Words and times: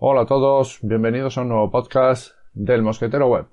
Hola 0.00 0.20
a 0.20 0.26
todos, 0.26 0.78
bienvenidos 0.82 1.36
a 1.36 1.40
un 1.40 1.48
nuevo 1.48 1.72
podcast 1.72 2.30
del 2.54 2.82
Mosquetero 2.82 3.26
Web. 3.26 3.46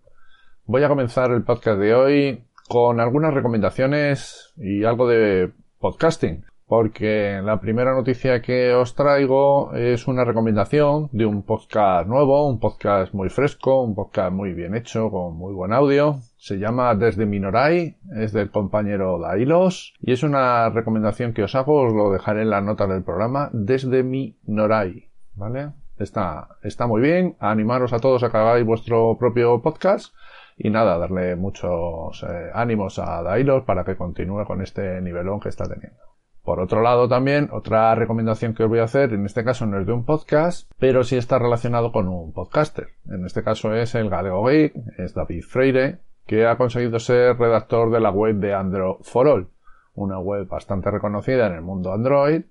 Voy 0.67 0.83
a 0.83 0.87
comenzar 0.87 1.31
el 1.31 1.43
podcast 1.43 1.79
de 1.79 1.95
hoy 1.95 2.43
con 2.69 2.99
algunas 2.99 3.33
recomendaciones 3.33 4.53
y 4.55 4.83
algo 4.83 5.07
de 5.07 5.51
podcasting 5.79 6.45
porque 6.67 7.41
la 7.43 7.59
primera 7.59 7.95
noticia 7.95 8.43
que 8.43 8.75
os 8.75 8.93
traigo 8.93 9.73
es 9.73 10.07
una 10.07 10.23
recomendación 10.23 11.09
de 11.13 11.25
un 11.25 11.41
podcast 11.41 12.07
nuevo, 12.07 12.47
un 12.47 12.59
podcast 12.59 13.11
muy 13.15 13.29
fresco, 13.29 13.81
un 13.81 13.95
podcast 13.95 14.31
muy 14.31 14.53
bien 14.53 14.75
hecho, 14.75 15.09
con 15.09 15.35
muy 15.35 15.55
buen 15.55 15.73
audio. 15.73 16.19
Se 16.37 16.59
llama 16.59 16.93
Desde 16.93 17.25
Minorai, 17.25 17.97
es 18.17 18.33
del 18.33 18.51
compañero 18.51 19.17
Dailos 19.17 19.95
y 19.99 20.11
es 20.11 20.21
una 20.21 20.69
recomendación 20.69 21.33
que 21.33 21.41
os 21.41 21.55
hago, 21.55 21.87
os 21.87 21.93
lo 21.93 22.11
dejaré 22.11 22.43
en 22.43 22.51
la 22.51 22.61
nota 22.61 22.85
del 22.85 23.03
programa, 23.03 23.49
Desde 23.51 24.03
Minorai, 24.03 25.09
¿vale? 25.33 25.71
Está, 25.97 26.57
está 26.61 26.87
muy 26.87 27.01
bien, 27.01 27.35
animaros 27.39 27.93
a 27.93 27.99
todos 27.99 28.23
a 28.23 28.29
que 28.29 28.37
hagáis 28.37 28.65
vuestro 28.65 29.17
propio 29.17 29.61
podcast 29.61 30.13
y 30.57 30.69
nada, 30.69 30.97
darle 30.97 31.35
muchos 31.35 32.23
eh, 32.23 32.51
ánimos 32.53 32.99
a 32.99 33.21
Dailos 33.21 33.63
para 33.63 33.83
que 33.83 33.95
continúe 33.95 34.45
con 34.45 34.61
este 34.61 35.01
nivelón 35.01 35.39
que 35.39 35.49
está 35.49 35.65
teniendo. 35.65 35.99
Por 36.43 36.59
otro 36.59 36.81
lado, 36.81 37.07
también, 37.07 37.49
otra 37.51 37.95
recomendación 37.95 38.53
que 38.53 38.63
os 38.63 38.69
voy 38.69 38.79
a 38.79 38.83
hacer, 38.83 39.13
en 39.13 39.25
este 39.25 39.43
caso 39.43 39.65
no 39.65 39.79
es 39.79 39.87
de 39.87 39.93
un 39.93 40.05
podcast, 40.05 40.71
pero 40.77 41.03
sí 41.03 41.17
está 41.17 41.39
relacionado 41.39 41.91
con 41.91 42.07
un 42.07 42.33
podcaster. 42.33 42.89
En 43.09 43.25
este 43.25 43.43
caso 43.43 43.73
es 43.73 43.95
el 43.95 44.09
Galego 44.09 44.45
Geek, 44.45 44.73
es 44.99 45.15
David 45.15 45.43
Freire, 45.43 45.97
que 46.27 46.45
ha 46.45 46.55
conseguido 46.55 46.99
ser 46.99 47.37
redactor 47.37 47.91
de 47.91 47.99
la 47.99 48.11
web 48.11 48.35
de 48.35 48.53
Android 48.53 48.97
for 49.01 49.27
All, 49.27 49.47
una 49.95 50.19
web 50.19 50.47
bastante 50.47 50.91
reconocida 50.91 51.47
en 51.47 51.53
el 51.53 51.61
mundo 51.61 51.91
Android. 51.91 52.43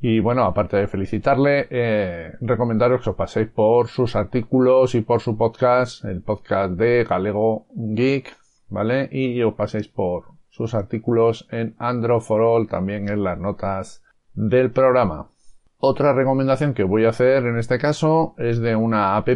Y 0.00 0.20
bueno, 0.20 0.44
aparte 0.44 0.76
de 0.76 0.88
felicitarle, 0.88 1.66
eh, 1.70 2.32
recomendaros 2.40 3.02
que 3.02 3.10
os 3.10 3.16
paséis 3.16 3.48
por 3.48 3.88
sus 3.88 4.14
artículos 4.14 4.94
y 4.94 5.00
por 5.00 5.20
su 5.20 5.36
podcast, 5.36 6.04
el 6.04 6.22
podcast 6.22 6.74
de 6.74 7.04
Galego 7.04 7.66
Geek, 7.74 8.36
¿vale? 8.68 9.08
Y 9.10 9.42
os 9.42 9.54
paséis 9.54 9.88
por, 9.88 10.36
sus 10.56 10.74
artículos 10.74 11.46
en 11.50 11.74
Android 11.78 12.22
for 12.22 12.40
All, 12.40 12.66
también 12.66 13.10
en 13.10 13.22
las 13.22 13.38
notas 13.38 14.02
del 14.32 14.70
programa. 14.70 15.28
Otra 15.76 16.14
recomendación 16.14 16.72
que 16.72 16.82
voy 16.82 17.04
a 17.04 17.10
hacer 17.10 17.44
en 17.44 17.58
este 17.58 17.78
caso 17.78 18.34
es 18.38 18.58
de 18.60 18.74
una 18.74 19.18
app 19.18 19.28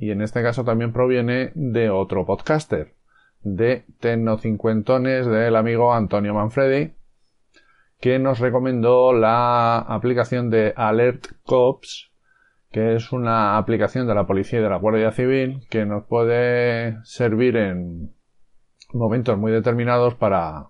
y 0.00 0.10
en 0.10 0.20
este 0.20 0.42
caso 0.42 0.64
también 0.64 0.92
proviene 0.92 1.52
de 1.54 1.90
otro 1.90 2.26
podcaster, 2.26 2.94
de 3.42 3.84
Tecnocincuentones 4.00 5.26
del 5.26 5.54
amigo 5.54 5.94
Antonio 5.94 6.34
Manfredi, 6.34 6.92
que 8.04 8.18
nos 8.18 8.38
recomendó 8.38 9.14
la 9.14 9.78
aplicación 9.78 10.50
de 10.50 10.74
Alert 10.76 11.24
Cops, 11.42 12.12
que 12.70 12.96
es 12.96 13.12
una 13.12 13.56
aplicación 13.56 14.06
de 14.06 14.14
la 14.14 14.26
policía 14.26 14.58
y 14.58 14.62
de 14.62 14.68
la 14.68 14.76
Guardia 14.76 15.10
Civil 15.10 15.66
que 15.70 15.86
nos 15.86 16.04
puede 16.04 16.98
servir 17.04 17.56
en 17.56 18.12
momentos 18.92 19.38
muy 19.38 19.52
determinados 19.52 20.16
para, 20.16 20.66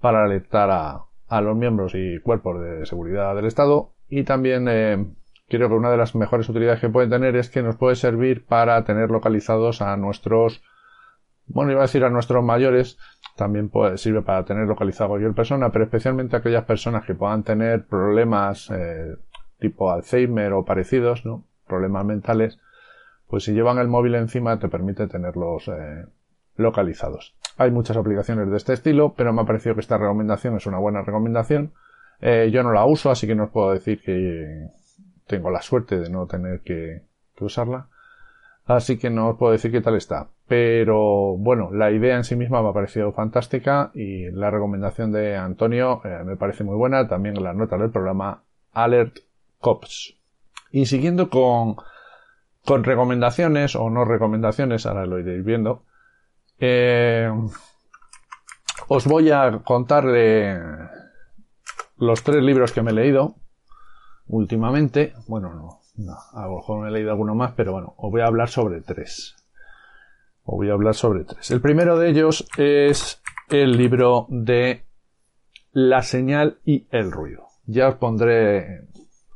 alertar 0.00 0.70
a, 0.70 1.06
a 1.26 1.40
los 1.40 1.56
miembros 1.56 1.96
y 1.96 2.20
cuerpos 2.20 2.62
de 2.62 2.86
seguridad 2.86 3.34
del 3.34 3.46
Estado. 3.46 3.94
Y 4.08 4.22
también 4.22 4.68
eh, 4.70 5.04
creo 5.48 5.68
que 5.68 5.74
una 5.74 5.90
de 5.90 5.96
las 5.96 6.14
mejores 6.14 6.48
utilidades 6.48 6.78
que 6.78 6.90
puede 6.90 7.08
tener 7.08 7.34
es 7.34 7.50
que 7.50 7.64
nos 7.64 7.74
puede 7.74 7.96
servir 7.96 8.46
para 8.46 8.84
tener 8.84 9.10
localizados 9.10 9.82
a 9.82 9.96
nuestros 9.96 10.62
bueno, 11.52 11.72
iba 11.72 11.80
a 11.80 11.86
decir 11.86 12.04
a 12.04 12.10
nuestros 12.10 12.44
mayores, 12.44 12.98
también 13.36 13.70
sirve 13.96 14.22
para 14.22 14.44
tener 14.44 14.66
localizado 14.66 15.10
cualquier 15.10 15.34
persona, 15.34 15.70
pero 15.70 15.84
especialmente 15.84 16.36
aquellas 16.36 16.64
personas 16.64 17.04
que 17.04 17.14
puedan 17.14 17.42
tener 17.42 17.86
problemas 17.86 18.70
eh, 18.70 19.16
tipo 19.58 19.90
Alzheimer 19.90 20.52
o 20.52 20.64
parecidos, 20.64 21.24
¿no? 21.24 21.44
Problemas 21.66 22.04
mentales, 22.04 22.58
pues 23.28 23.44
si 23.44 23.52
llevan 23.52 23.78
el 23.78 23.88
móvil 23.88 24.14
encima 24.14 24.58
te 24.58 24.68
permite 24.68 25.06
tenerlos 25.06 25.68
eh, 25.68 26.04
localizados. 26.56 27.34
Hay 27.56 27.70
muchas 27.70 27.96
aplicaciones 27.96 28.50
de 28.50 28.56
este 28.56 28.72
estilo, 28.72 29.14
pero 29.16 29.32
me 29.32 29.42
ha 29.42 29.46
parecido 29.46 29.74
que 29.74 29.80
esta 29.80 29.98
recomendación 29.98 30.56
es 30.56 30.66
una 30.66 30.78
buena 30.78 31.02
recomendación. 31.02 31.72
Eh, 32.20 32.50
yo 32.52 32.62
no 32.62 32.72
la 32.72 32.84
uso, 32.84 33.10
así 33.10 33.26
que 33.26 33.34
no 33.34 33.44
os 33.44 33.50
puedo 33.50 33.72
decir 33.72 34.00
que 34.02 34.68
tengo 35.26 35.50
la 35.50 35.62
suerte 35.62 35.98
de 35.98 36.10
no 36.10 36.26
tener 36.26 36.60
que, 36.60 37.02
usarla. 37.40 37.88
Así 38.64 38.96
que 38.98 39.10
no 39.10 39.30
os 39.30 39.38
puedo 39.38 39.52
decir 39.52 39.72
qué 39.72 39.80
tal 39.80 39.96
está. 39.96 40.28
Pero 40.46 41.36
bueno, 41.36 41.70
la 41.72 41.90
idea 41.90 42.16
en 42.16 42.24
sí 42.24 42.36
misma 42.36 42.62
me 42.62 42.68
ha 42.68 42.72
parecido 42.72 43.12
fantástica 43.12 43.90
y 43.94 44.30
la 44.30 44.50
recomendación 44.50 45.12
de 45.12 45.36
Antonio 45.36 46.00
eh, 46.04 46.22
me 46.24 46.36
parece 46.36 46.62
muy 46.64 46.76
buena. 46.76 47.08
También 47.08 47.42
la 47.42 47.52
nota 47.52 47.76
del 47.76 47.90
programa 47.90 48.44
Alert 48.72 49.18
Cops. 49.58 50.16
Y 50.70 50.86
siguiendo 50.86 51.28
con, 51.28 51.76
con 52.64 52.84
recomendaciones 52.84 53.74
o 53.76 53.90
no 53.90 54.04
recomendaciones, 54.04 54.86
ahora 54.86 55.06
lo 55.06 55.18
iréis 55.18 55.44
viendo. 55.44 55.82
Eh, 56.58 57.30
os 58.88 59.06
voy 59.06 59.30
a 59.30 59.60
contar 59.64 60.06
de 60.06 60.60
los 61.98 62.22
tres 62.22 62.42
libros 62.42 62.72
que 62.72 62.82
me 62.82 62.92
he 62.92 62.94
leído 62.94 63.34
últimamente. 64.26 65.14
Bueno, 65.26 65.52
no, 65.54 65.81
no, 66.04 66.16
a 66.32 66.46
lo 66.46 66.56
mejor 66.56 66.82
me 66.82 66.88
he 66.88 66.92
leído 66.92 67.10
alguno 67.10 67.34
más, 67.34 67.52
pero 67.52 67.72
bueno, 67.72 67.94
os 67.96 68.10
voy 68.10 68.20
a 68.20 68.26
hablar 68.26 68.48
sobre 68.48 68.80
tres. 68.80 69.36
Os 70.44 70.56
voy 70.56 70.70
a 70.70 70.72
hablar 70.72 70.94
sobre 70.94 71.24
tres. 71.24 71.50
El 71.50 71.60
primero 71.60 71.98
de 71.98 72.10
ellos 72.10 72.46
es 72.56 73.22
el 73.48 73.76
libro 73.76 74.26
de 74.28 74.84
La 75.72 76.02
señal 76.02 76.58
y 76.64 76.86
el 76.90 77.12
ruido. 77.12 77.46
Ya 77.66 77.88
os 77.88 77.94
pondré 77.96 78.88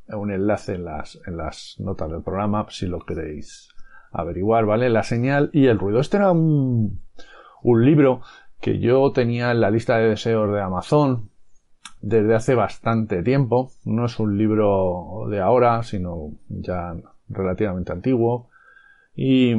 un 0.09 0.33
enlace 0.33 0.75
en 0.75 0.85
las, 0.85 1.19
en 1.27 1.37
las 1.37 1.77
notas 1.79 2.11
del 2.11 2.23
programa 2.23 2.67
si 2.71 2.87
lo 2.87 3.01
queréis 3.01 3.69
averiguar, 4.13 4.67
¿vale? 4.67 4.89
La 4.89 5.03
señal 5.03 5.51
y 5.53 5.67
el 5.67 5.79
ruido. 5.79 6.01
Este 6.01 6.17
era 6.17 6.31
un, 6.31 7.01
un 7.63 7.85
libro 7.85 8.23
que 8.61 8.79
yo 8.79 9.13
tenía 9.13 9.51
en 9.51 9.61
la 9.61 9.71
lista 9.71 9.99
de 9.99 10.09
deseos 10.09 10.53
de 10.53 10.61
Amazon 10.61 11.31
desde 12.07 12.37
hace 12.37 12.55
bastante 12.55 13.23
tiempo. 13.25 13.73
No 13.85 14.07
es 14.07 14.21
un 14.21 14.39
libro 14.39 15.27
de 15.29 15.41
ahora, 15.41 15.83
sino 15.83 16.31
ya 16.49 16.95
relativamente 17.29 17.93
antiguo. 17.93 18.49
Y 19.17 19.51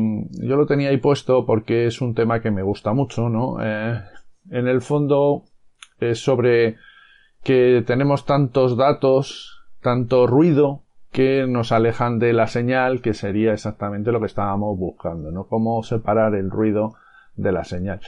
yo 0.47 0.55
lo 0.55 0.65
tenía 0.65 0.89
ahí 0.89 0.97
puesto 0.97 1.45
porque 1.45 1.87
es 1.87 1.99
un 1.99 2.15
tema 2.15 2.41
que 2.41 2.51
me 2.51 2.63
gusta 2.63 2.93
mucho, 2.93 3.27
¿no? 3.27 3.57
Eh, 3.61 4.01
en 4.49 4.67
el 4.67 4.81
fondo 4.81 5.43
es 5.99 6.19
sobre 6.19 6.77
que 7.43 7.83
tenemos 7.85 8.25
tantos 8.25 8.77
datos, 8.77 9.63
tanto 9.81 10.25
ruido, 10.25 10.83
que 11.11 11.47
nos 11.47 11.73
alejan 11.73 12.17
de 12.17 12.31
la 12.31 12.47
señal, 12.47 13.01
que 13.01 13.13
sería 13.13 13.51
exactamente 13.51 14.11
lo 14.11 14.19
que 14.21 14.27
estábamos 14.27 14.77
buscando, 14.77 15.31
¿no? 15.31 15.47
Cómo 15.47 15.83
separar 15.83 16.33
el 16.35 16.49
ruido 16.49 16.95
de 17.35 17.51
la 17.51 17.65
señal. 17.65 17.99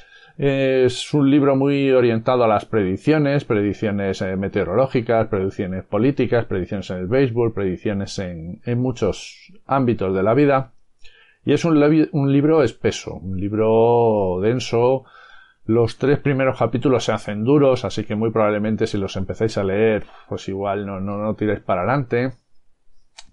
Es 0.41 1.13
un 1.13 1.29
libro 1.29 1.57
muy 1.57 1.91
orientado 1.91 2.45
a 2.45 2.47
las 2.47 2.63
predicciones, 2.63 3.43
predicciones 3.43 4.21
eh, 4.21 4.37
meteorológicas, 4.37 5.27
predicciones 5.27 5.83
políticas, 5.83 6.45
predicciones 6.45 6.89
en 6.91 6.97
el 6.99 7.07
béisbol, 7.07 7.53
predicciones 7.53 8.17
en, 8.19 8.61
muchos 8.77 9.51
ámbitos 9.65 10.15
de 10.15 10.23
la 10.23 10.33
vida. 10.33 10.71
Y 11.43 11.51
es 11.51 11.65
un, 11.65 11.77
libro 12.31 12.63
espeso, 12.63 13.15
un 13.15 13.37
libro 13.37 14.39
denso. 14.41 15.03
Los 15.65 15.97
tres 15.97 16.19
primeros 16.19 16.57
capítulos 16.57 17.03
se 17.03 17.11
hacen 17.11 17.43
duros, 17.43 17.83
así 17.83 18.05
que 18.05 18.15
muy 18.15 18.31
probablemente 18.31 18.87
si 18.87 18.97
los 18.97 19.17
empezáis 19.17 19.57
a 19.57 19.65
leer, 19.65 20.05
pues 20.29 20.47
igual 20.47 20.85
no, 20.85 21.01
no, 21.01 21.17
no 21.17 21.35
tiréis 21.35 21.59
para 21.59 21.81
adelante. 21.81 22.31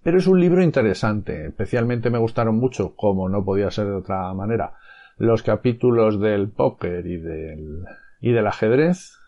Pero 0.02 0.18
es 0.18 0.26
un 0.26 0.40
libro 0.40 0.60
interesante. 0.60 1.46
Especialmente 1.46 2.10
me 2.10 2.18
gustaron 2.18 2.56
mucho, 2.56 2.96
como 2.96 3.28
no 3.28 3.44
podía 3.44 3.70
ser 3.70 3.86
de 3.86 3.94
otra 3.94 4.34
manera, 4.34 4.72
los 5.16 5.42
capítulos 5.42 6.20
del 6.20 6.48
póker 6.48 7.06
y 7.06 7.16
del, 7.16 7.84
y 8.20 8.32
del 8.32 8.46
ajedrez, 8.46 9.18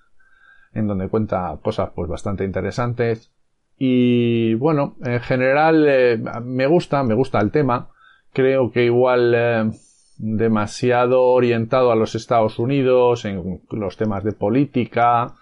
en 0.75 0.87
donde 0.87 1.09
cuenta 1.09 1.59
cosas 1.63 1.91
pues 1.95 2.09
bastante 2.09 2.45
interesantes. 2.45 3.33
Y 3.79 4.55
bueno, 4.55 4.97
en 5.05 5.21
general 5.21 5.87
eh, 5.89 6.21
me 6.43 6.67
gusta, 6.67 7.03
me 7.05 7.15
gusta 7.15 7.39
el 7.41 7.51
tema. 7.51 7.89
Creo 8.33 8.73
que 8.73 8.85
igual 8.85 9.33
eh, 9.35 9.71
demasiado 10.19 11.23
orientado 11.23 11.93
a 11.93 11.97
los 11.97 12.15
Estados 12.15 12.59
Unidos 12.59 13.25
en 13.25 13.63
los 13.71 13.97
temas 13.97 14.25
de 14.25 14.33
política. 14.33 15.35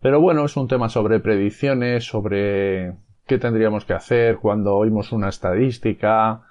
Pero 0.00 0.20
bueno, 0.20 0.44
es 0.44 0.56
un 0.56 0.68
tema 0.68 0.88
sobre 0.88 1.18
predicciones, 1.18 2.04
sobre 2.04 2.94
qué 3.26 3.38
tendríamos 3.38 3.84
que 3.84 3.94
hacer 3.94 4.36
cuando 4.36 4.76
oímos 4.76 5.12
una 5.12 5.28
estadística, 5.28 6.42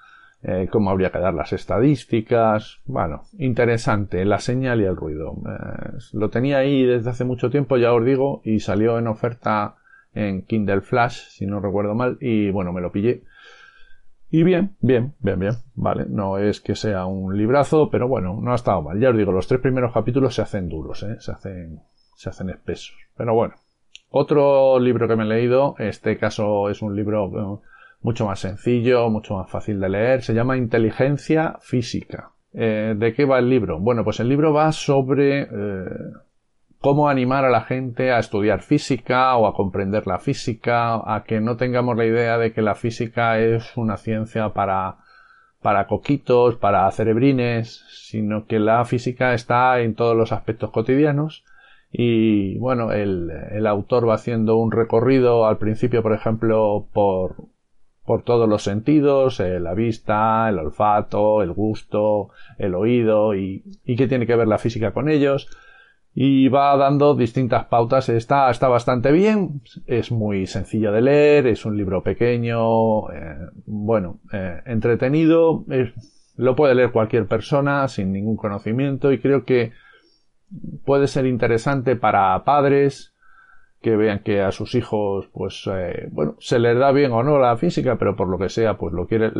eh, 0.46 0.68
cómo 0.70 0.90
habría 0.90 1.10
que 1.10 1.18
dar 1.18 1.32
las 1.32 1.54
estadísticas. 1.54 2.80
Bueno, 2.84 3.22
interesante, 3.38 4.24
la 4.26 4.38
señal 4.38 4.80
y 4.82 4.84
el 4.84 4.94
ruido. 4.94 5.36
Eh, 5.46 5.98
lo 6.12 6.28
tenía 6.28 6.58
ahí 6.58 6.84
desde 6.84 7.10
hace 7.10 7.24
mucho 7.24 7.50
tiempo, 7.50 7.78
ya 7.78 7.94
os 7.94 8.04
digo, 8.04 8.42
y 8.44 8.60
salió 8.60 8.98
en 8.98 9.06
oferta 9.06 9.76
en 10.12 10.42
Kindle 10.42 10.82
Flash, 10.82 11.28
si 11.30 11.46
no 11.46 11.60
recuerdo 11.60 11.94
mal, 11.94 12.18
y 12.20 12.50
bueno, 12.50 12.72
me 12.74 12.82
lo 12.82 12.92
pillé. 12.92 13.22
Y 14.30 14.42
bien, 14.42 14.76
bien, 14.80 15.14
bien, 15.20 15.38
bien, 15.38 15.54
vale. 15.74 16.04
No 16.08 16.36
es 16.36 16.60
que 16.60 16.74
sea 16.74 17.06
un 17.06 17.38
librazo, 17.38 17.88
pero 17.90 18.06
bueno, 18.06 18.38
no 18.42 18.52
ha 18.52 18.56
estado 18.56 18.82
mal. 18.82 19.00
Ya 19.00 19.10
os 19.10 19.16
digo, 19.16 19.32
los 19.32 19.48
tres 19.48 19.60
primeros 19.60 19.94
capítulos 19.94 20.34
se 20.34 20.42
hacen 20.42 20.68
duros, 20.68 21.02
¿eh? 21.04 21.16
se 21.20 21.32
hacen, 21.32 21.80
se 22.16 22.28
hacen 22.28 22.50
espesos. 22.50 22.96
Pero 23.16 23.32
bueno, 23.32 23.54
otro 24.10 24.78
libro 24.78 25.08
que 25.08 25.16
me 25.16 25.24
he 25.24 25.26
leído, 25.26 25.74
este 25.78 26.18
caso 26.18 26.68
es 26.68 26.82
un 26.82 26.94
libro 26.94 27.62
mucho 28.04 28.26
más 28.26 28.38
sencillo, 28.38 29.08
mucho 29.08 29.34
más 29.34 29.50
fácil 29.50 29.80
de 29.80 29.88
leer. 29.88 30.22
Se 30.22 30.34
llama 30.34 30.58
Inteligencia 30.58 31.56
Física. 31.60 32.32
Eh, 32.52 32.94
¿De 32.96 33.14
qué 33.14 33.24
va 33.24 33.38
el 33.38 33.48
libro? 33.48 33.80
Bueno, 33.80 34.04
pues 34.04 34.20
el 34.20 34.28
libro 34.28 34.52
va 34.52 34.70
sobre 34.72 35.40
eh, 35.40 35.48
cómo 36.80 37.08
animar 37.08 37.46
a 37.46 37.50
la 37.50 37.62
gente 37.62 38.12
a 38.12 38.18
estudiar 38.18 38.60
física 38.60 39.34
o 39.36 39.46
a 39.46 39.54
comprender 39.54 40.06
la 40.06 40.18
física, 40.18 40.96
a 40.96 41.24
que 41.26 41.40
no 41.40 41.56
tengamos 41.56 41.96
la 41.96 42.04
idea 42.04 42.36
de 42.36 42.52
que 42.52 42.60
la 42.60 42.74
física 42.74 43.38
es 43.38 43.74
una 43.74 43.96
ciencia 43.96 44.50
para, 44.50 44.98
para 45.62 45.86
coquitos, 45.86 46.56
para 46.56 46.90
cerebrines, 46.90 47.86
sino 47.88 48.44
que 48.44 48.58
la 48.58 48.84
física 48.84 49.32
está 49.32 49.80
en 49.80 49.94
todos 49.94 50.14
los 50.14 50.30
aspectos 50.30 50.70
cotidianos 50.72 51.42
y 51.90 52.58
bueno, 52.58 52.92
el, 52.92 53.30
el 53.30 53.66
autor 53.66 54.06
va 54.06 54.14
haciendo 54.14 54.56
un 54.56 54.72
recorrido 54.72 55.46
al 55.46 55.56
principio, 55.56 56.02
por 56.02 56.12
ejemplo, 56.12 56.86
por, 56.92 57.36
por 58.04 58.22
todos 58.22 58.48
los 58.48 58.62
sentidos, 58.62 59.40
eh, 59.40 59.60
la 59.60 59.74
vista, 59.74 60.48
el 60.48 60.58
olfato, 60.58 61.42
el 61.42 61.52
gusto, 61.52 62.30
el 62.58 62.74
oído 62.74 63.34
y, 63.34 63.62
y 63.84 63.96
qué 63.96 64.06
tiene 64.06 64.26
que 64.26 64.36
ver 64.36 64.48
la 64.48 64.58
física 64.58 64.92
con 64.92 65.08
ellos. 65.08 65.48
Y 66.16 66.48
va 66.48 66.76
dando 66.76 67.16
distintas 67.16 67.64
pautas. 67.64 68.08
Está, 68.08 68.48
está 68.50 68.68
bastante 68.68 69.10
bien, 69.10 69.62
es 69.86 70.12
muy 70.12 70.46
sencillo 70.46 70.92
de 70.92 71.02
leer, 71.02 71.46
es 71.48 71.64
un 71.64 71.76
libro 71.76 72.02
pequeño, 72.02 73.10
eh, 73.10 73.36
bueno, 73.66 74.20
eh, 74.32 74.60
entretenido, 74.66 75.64
lo 76.36 76.54
puede 76.54 76.74
leer 76.74 76.92
cualquier 76.92 77.26
persona 77.26 77.88
sin 77.88 78.12
ningún 78.12 78.36
conocimiento 78.36 79.12
y 79.12 79.18
creo 79.18 79.44
que 79.44 79.72
puede 80.84 81.06
ser 81.06 81.26
interesante 81.26 81.96
para 81.96 82.44
padres, 82.44 83.13
que 83.84 83.96
vean 83.96 84.20
que 84.20 84.40
a 84.40 84.50
sus 84.50 84.74
hijos, 84.74 85.28
pues, 85.30 85.68
eh, 85.70 86.08
bueno, 86.10 86.36
se 86.40 86.58
les 86.58 86.78
da 86.78 86.90
bien 86.90 87.12
o 87.12 87.22
no 87.22 87.38
la 87.38 87.54
física, 87.58 87.98
pero 87.98 88.16
por 88.16 88.28
lo 88.28 88.38
que 88.38 88.48
sea, 88.48 88.78
pues 88.78 88.94
lo 88.94 89.06
quiere, 89.06 89.30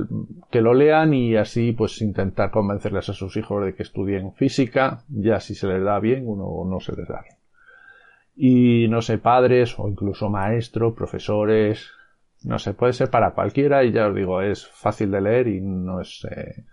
que 0.50 0.61
lo 0.61 0.75
lean 0.75 1.14
y 1.14 1.35
así, 1.35 1.73
pues, 1.73 2.02
intentar 2.02 2.50
convencerles 2.50 3.08
a 3.08 3.14
sus 3.14 3.38
hijos 3.38 3.64
de 3.64 3.75
que 3.75 3.82
estudien 3.82 4.35
física, 4.35 5.02
ya 5.08 5.41
si 5.41 5.55
se 5.55 5.67
les 5.67 5.82
da 5.82 5.99
bien, 5.99 6.25
uno 6.29 6.62
no 6.70 6.79
se 6.79 6.94
les 6.94 7.08
da 7.08 7.23
bien. 7.23 7.37
Y 8.37 8.87
no 8.88 9.00
sé, 9.00 9.17
padres 9.17 9.79
o 9.79 9.88
incluso 9.88 10.29
maestros, 10.29 10.93
profesores, 10.93 11.91
no 12.43 12.58
sé, 12.58 12.75
puede 12.75 12.93
ser 12.93 13.08
para 13.08 13.32
cualquiera 13.32 13.82
y 13.82 13.93
ya 13.93 14.08
os 14.08 14.14
digo, 14.14 14.43
es 14.43 14.67
fácil 14.67 15.11
de 15.11 15.23
leer 15.23 15.49
y 15.49 15.62
no 15.62 16.02
es 16.02 16.23
eh, 16.31 16.67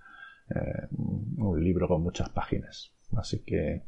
eh, 0.50 0.88
un 1.38 1.63
libro 1.63 1.88
con 1.88 2.03
muchas 2.03 2.27
páginas. 2.27 2.91
Así 3.15 3.45
que 3.45 3.83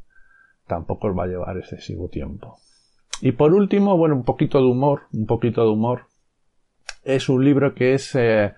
tampoco 0.67 1.07
os 1.09 1.17
va 1.17 1.25
a 1.25 1.27
llevar 1.27 1.57
excesivo 1.57 2.07
tiempo. 2.07 2.59
Y 3.21 3.33
por 3.33 3.53
último, 3.53 3.97
bueno, 3.97 4.15
un 4.15 4.23
poquito 4.23 4.59
de 4.59 4.65
humor, 4.65 5.03
un 5.13 5.25
poquito 5.25 5.63
de 5.63 5.69
humor. 5.69 6.07
Es 7.03 7.29
un 7.29 7.43
libro 7.43 7.73
que 7.73 7.93
es, 7.93 8.15
eh, 8.15 8.53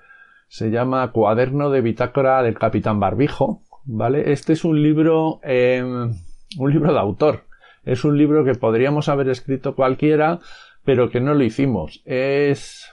se 0.48 0.69
llama 0.69 1.12
Cuaderno 1.12 1.69
de 1.69 1.81
Bitácora 1.81 2.42
del 2.44 2.57
Capitán 2.57 3.00
Barbijo, 3.00 3.62
¿vale? 3.86 4.31
Este 4.31 4.54
es 4.54 4.66
un 4.66 4.81
libro, 4.81 5.40
em, 5.44 6.13
un 6.57 6.72
libro 6.72 6.94
de 6.94 7.00
autor. 7.00 7.44
Es 7.84 8.04
un 8.04 8.18
libro 8.18 8.44
que 8.44 8.56
podríamos 8.56 9.10
haber 9.10 9.30
escrito 9.30 9.75
cualquiera, 9.75 10.40
pero 10.84 11.10
que 11.10 11.22
no 11.22 11.34
lo 11.34 11.44
hicimos. 11.44 12.01
Es 12.06 12.90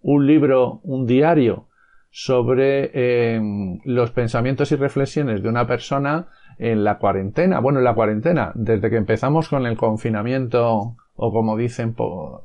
un 0.00 0.26
libro, 0.26 0.80
un 0.84 1.06
diario 1.06 1.68
sobre 2.10 2.90
em, 3.34 3.80
los 3.84 4.10
pensamientos 4.10 4.72
y 4.72 4.76
reflexiones 4.76 5.42
de 5.42 5.48
una 5.48 5.66
persona 5.66 6.28
en 6.58 6.84
la 6.84 6.98
cuarentena. 6.98 7.60
Bueno, 7.60 7.78
en 7.78 7.84
la 7.84 7.94
cuarentena, 7.94 8.52
desde 8.54 8.90
que 8.90 8.96
empezamos 8.96 9.48
con 9.48 9.66
el 9.66 9.76
confinamiento, 9.76 10.96
o 11.14 11.32
como 11.32 11.56
dicen, 11.56 11.94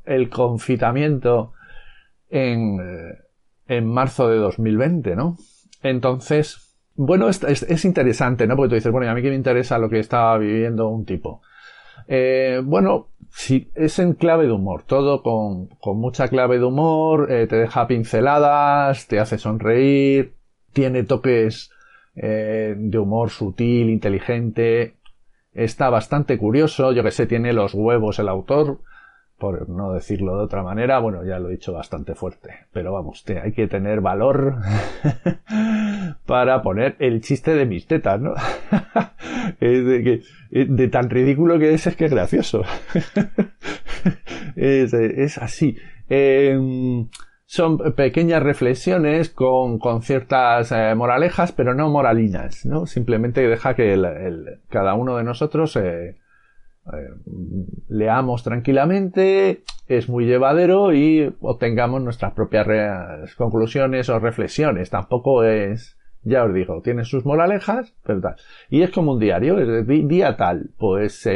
el 0.05 0.29
confitamiento 0.29 1.53
en, 2.29 2.79
eh, 2.79 3.17
en 3.67 3.85
marzo 3.87 4.29
de 4.29 4.37
2020, 4.37 5.15
¿no? 5.15 5.37
Entonces, 5.81 6.77
bueno, 6.95 7.27
es, 7.27 7.43
es, 7.43 7.85
interesante, 7.85 8.47
¿no? 8.47 8.55
Porque 8.55 8.69
tú 8.69 8.75
dices, 8.75 8.91
bueno, 8.91 9.07
y 9.07 9.09
a 9.09 9.15
mí 9.15 9.21
que 9.21 9.29
me 9.29 9.35
interesa 9.35 9.79
lo 9.79 9.89
que 9.89 9.99
estaba 9.99 10.37
viviendo 10.37 10.87
un 10.89 11.05
tipo. 11.05 11.41
Eh, 12.07 12.61
bueno, 12.63 13.09
es 13.75 13.99
en 13.99 14.13
clave 14.13 14.45
de 14.45 14.51
humor, 14.51 14.83
todo 14.83 15.23
con, 15.23 15.67
con 15.79 15.97
mucha 15.97 16.27
clave 16.27 16.59
de 16.59 16.65
humor, 16.65 17.31
eh, 17.31 17.47
te 17.47 17.55
deja 17.55 17.87
pinceladas, 17.87 19.07
te 19.07 19.19
hace 19.19 19.37
sonreír, 19.37 20.35
tiene 20.71 21.03
toques 21.03 21.72
eh, 22.15 22.75
de 22.77 22.97
humor 22.97 23.29
sutil, 23.29 23.89
inteligente. 23.89 24.95
Está 25.53 25.89
bastante 25.89 26.37
curioso, 26.37 26.91
yo 26.91 27.03
que 27.03 27.11
sé, 27.11 27.27
tiene 27.27 27.53
los 27.53 27.73
huevos 27.73 28.19
el 28.19 28.29
autor, 28.29 28.79
por 29.37 29.69
no 29.69 29.93
decirlo 29.93 30.37
de 30.37 30.43
otra 30.43 30.63
manera, 30.63 30.99
bueno, 30.99 31.23
ya 31.25 31.37
lo 31.37 31.49
he 31.49 31.53
dicho 31.53 31.73
bastante 31.73 32.15
fuerte, 32.15 32.67
pero 32.71 32.93
vamos, 32.93 33.23
hay 33.43 33.51
que 33.51 33.67
tener 33.67 34.01
valor 34.01 34.55
para 36.25 36.61
poner 36.61 36.95
el 36.99 37.21
chiste 37.21 37.53
de 37.53 37.65
mis 37.65 37.85
tetas, 37.85 38.21
¿no? 38.21 38.33
de, 39.59 40.23
de, 40.49 40.87
tan 40.87 41.09
ridículo 41.09 41.59
que 41.59 41.73
es, 41.73 41.85
es 41.85 41.95
que 41.95 42.05
es 42.05 42.11
gracioso. 42.11 42.63
es, 44.55 45.37
así. 45.37 45.77
Eh, 46.09 46.57
son 47.53 47.77
pequeñas 47.77 48.41
reflexiones 48.41 49.29
con, 49.29 49.77
con 49.77 50.01
ciertas 50.01 50.71
eh, 50.71 50.95
moralejas, 50.95 51.51
pero 51.51 51.75
no 51.75 51.87
moralinas, 51.87 52.65
¿no? 52.65 52.87
Simplemente 52.87 53.47
deja 53.47 53.75
que 53.75 53.93
el, 53.93 54.59
cada 54.69 54.95
uno 54.95 55.17
de 55.17 55.23
nosotros 55.23 55.75
eh, 55.75 56.15
eh, 56.15 57.09
leamos 57.89 58.41
tranquilamente, 58.41 59.61
es 59.87 60.09
muy 60.09 60.25
llevadero 60.25 60.95
y 60.95 61.31
obtengamos 61.41 62.01
nuestras 62.01 62.33
propias 62.33 63.35
conclusiones 63.35 64.09
o 64.09 64.17
reflexiones. 64.17 64.89
Tampoco 64.89 65.43
es, 65.43 65.95
ya 66.23 66.45
os 66.45 66.55
digo, 66.55 66.81
tiene 66.81 67.03
sus 67.03 67.23
moralejas, 67.23 67.93
pero 68.03 68.19
tal. 68.19 68.35
Y 68.71 68.81
es 68.81 68.89
como 68.89 69.11
un 69.13 69.19
diario, 69.19 69.59
es 69.59 69.85
día 69.85 70.37
tal, 70.37 70.71
pues 70.79 71.29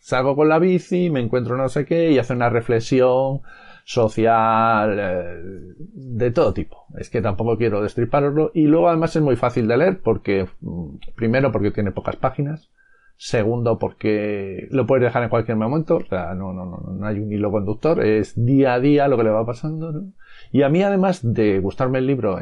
salgo 0.00 0.34
con 0.34 0.48
la 0.48 0.58
bici, 0.58 1.08
me 1.08 1.20
encuentro 1.20 1.56
no 1.56 1.68
sé 1.68 1.84
qué 1.84 2.10
y 2.10 2.18
hace 2.18 2.32
una 2.32 2.50
reflexión 2.50 3.42
social, 3.90 4.96
eh, 5.00 5.74
de 5.76 6.30
todo 6.30 6.54
tipo. 6.54 6.84
Es 6.96 7.10
que 7.10 7.20
tampoco 7.20 7.58
quiero 7.58 7.82
destriparlo. 7.82 8.52
Y 8.54 8.68
luego 8.68 8.88
además 8.88 9.16
es 9.16 9.22
muy 9.22 9.34
fácil 9.34 9.66
de 9.66 9.76
leer 9.76 10.00
porque, 10.00 10.46
mm, 10.60 11.14
primero 11.16 11.50
porque 11.50 11.72
tiene 11.72 11.90
pocas 11.90 12.14
páginas. 12.14 12.70
Segundo, 13.16 13.78
porque 13.80 14.68
lo 14.70 14.86
puedes 14.86 15.02
dejar 15.02 15.24
en 15.24 15.28
cualquier 15.28 15.56
momento. 15.56 15.96
O 15.96 16.06
sea, 16.06 16.34
no, 16.34 16.52
no, 16.52 16.66
no, 16.66 16.92
no 16.92 17.06
hay 17.06 17.18
un 17.18 17.32
hilo 17.32 17.50
conductor. 17.50 18.04
Es 18.04 18.34
día 18.36 18.74
a 18.74 18.80
día 18.80 19.08
lo 19.08 19.16
que 19.16 19.24
le 19.24 19.30
va 19.30 19.44
pasando. 19.44 20.04
Y 20.52 20.62
a 20.62 20.68
mí, 20.68 20.84
además 20.84 21.20
de 21.24 21.58
gustarme 21.58 21.98
el 21.98 22.06
libro, 22.06 22.38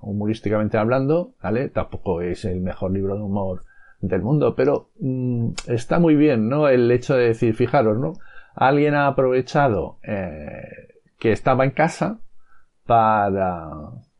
humorísticamente 0.00 0.78
hablando, 0.78 1.32
¿vale? 1.42 1.68
Tampoco 1.68 2.22
es 2.22 2.44
el 2.44 2.60
mejor 2.60 2.92
libro 2.92 3.16
de 3.16 3.22
humor 3.22 3.64
del 4.00 4.22
mundo, 4.22 4.54
pero 4.54 4.90
mm, 5.00 5.48
está 5.66 5.98
muy 5.98 6.14
bien, 6.14 6.48
¿no? 6.48 6.68
El 6.68 6.88
hecho 6.92 7.16
de 7.16 7.26
decir, 7.28 7.54
fijaros, 7.54 7.98
¿no? 7.98 8.12
Alguien 8.56 8.94
ha 8.94 9.06
aprovechado 9.06 9.98
eh, 10.02 10.98
que 11.18 11.30
estaba 11.30 11.64
en 11.64 11.70
casa 11.70 12.18
para, 12.86 13.70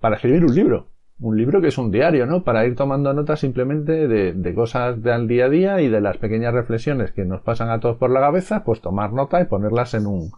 para 0.00 0.16
escribir 0.16 0.44
un 0.44 0.54
libro. 0.54 0.86
Un 1.18 1.36
libro 1.36 1.62
que 1.62 1.68
es 1.68 1.78
un 1.78 1.90
diario, 1.90 2.26
¿no? 2.26 2.44
Para 2.44 2.66
ir 2.66 2.76
tomando 2.76 3.12
notas 3.14 3.40
simplemente 3.40 4.06
de, 4.06 4.34
de 4.34 4.54
cosas 4.54 5.02
del 5.02 5.26
día 5.26 5.46
a 5.46 5.48
día 5.48 5.80
y 5.80 5.88
de 5.88 6.02
las 6.02 6.18
pequeñas 6.18 6.52
reflexiones 6.52 7.12
que 7.12 7.24
nos 7.24 7.40
pasan 7.40 7.70
a 7.70 7.80
todos 7.80 7.96
por 7.96 8.10
la 8.10 8.20
cabeza, 8.20 8.64
pues 8.64 8.82
tomar 8.82 9.14
nota 9.14 9.40
y 9.40 9.46
ponerlas 9.46 9.94
en 9.94 10.06
un, 10.06 10.30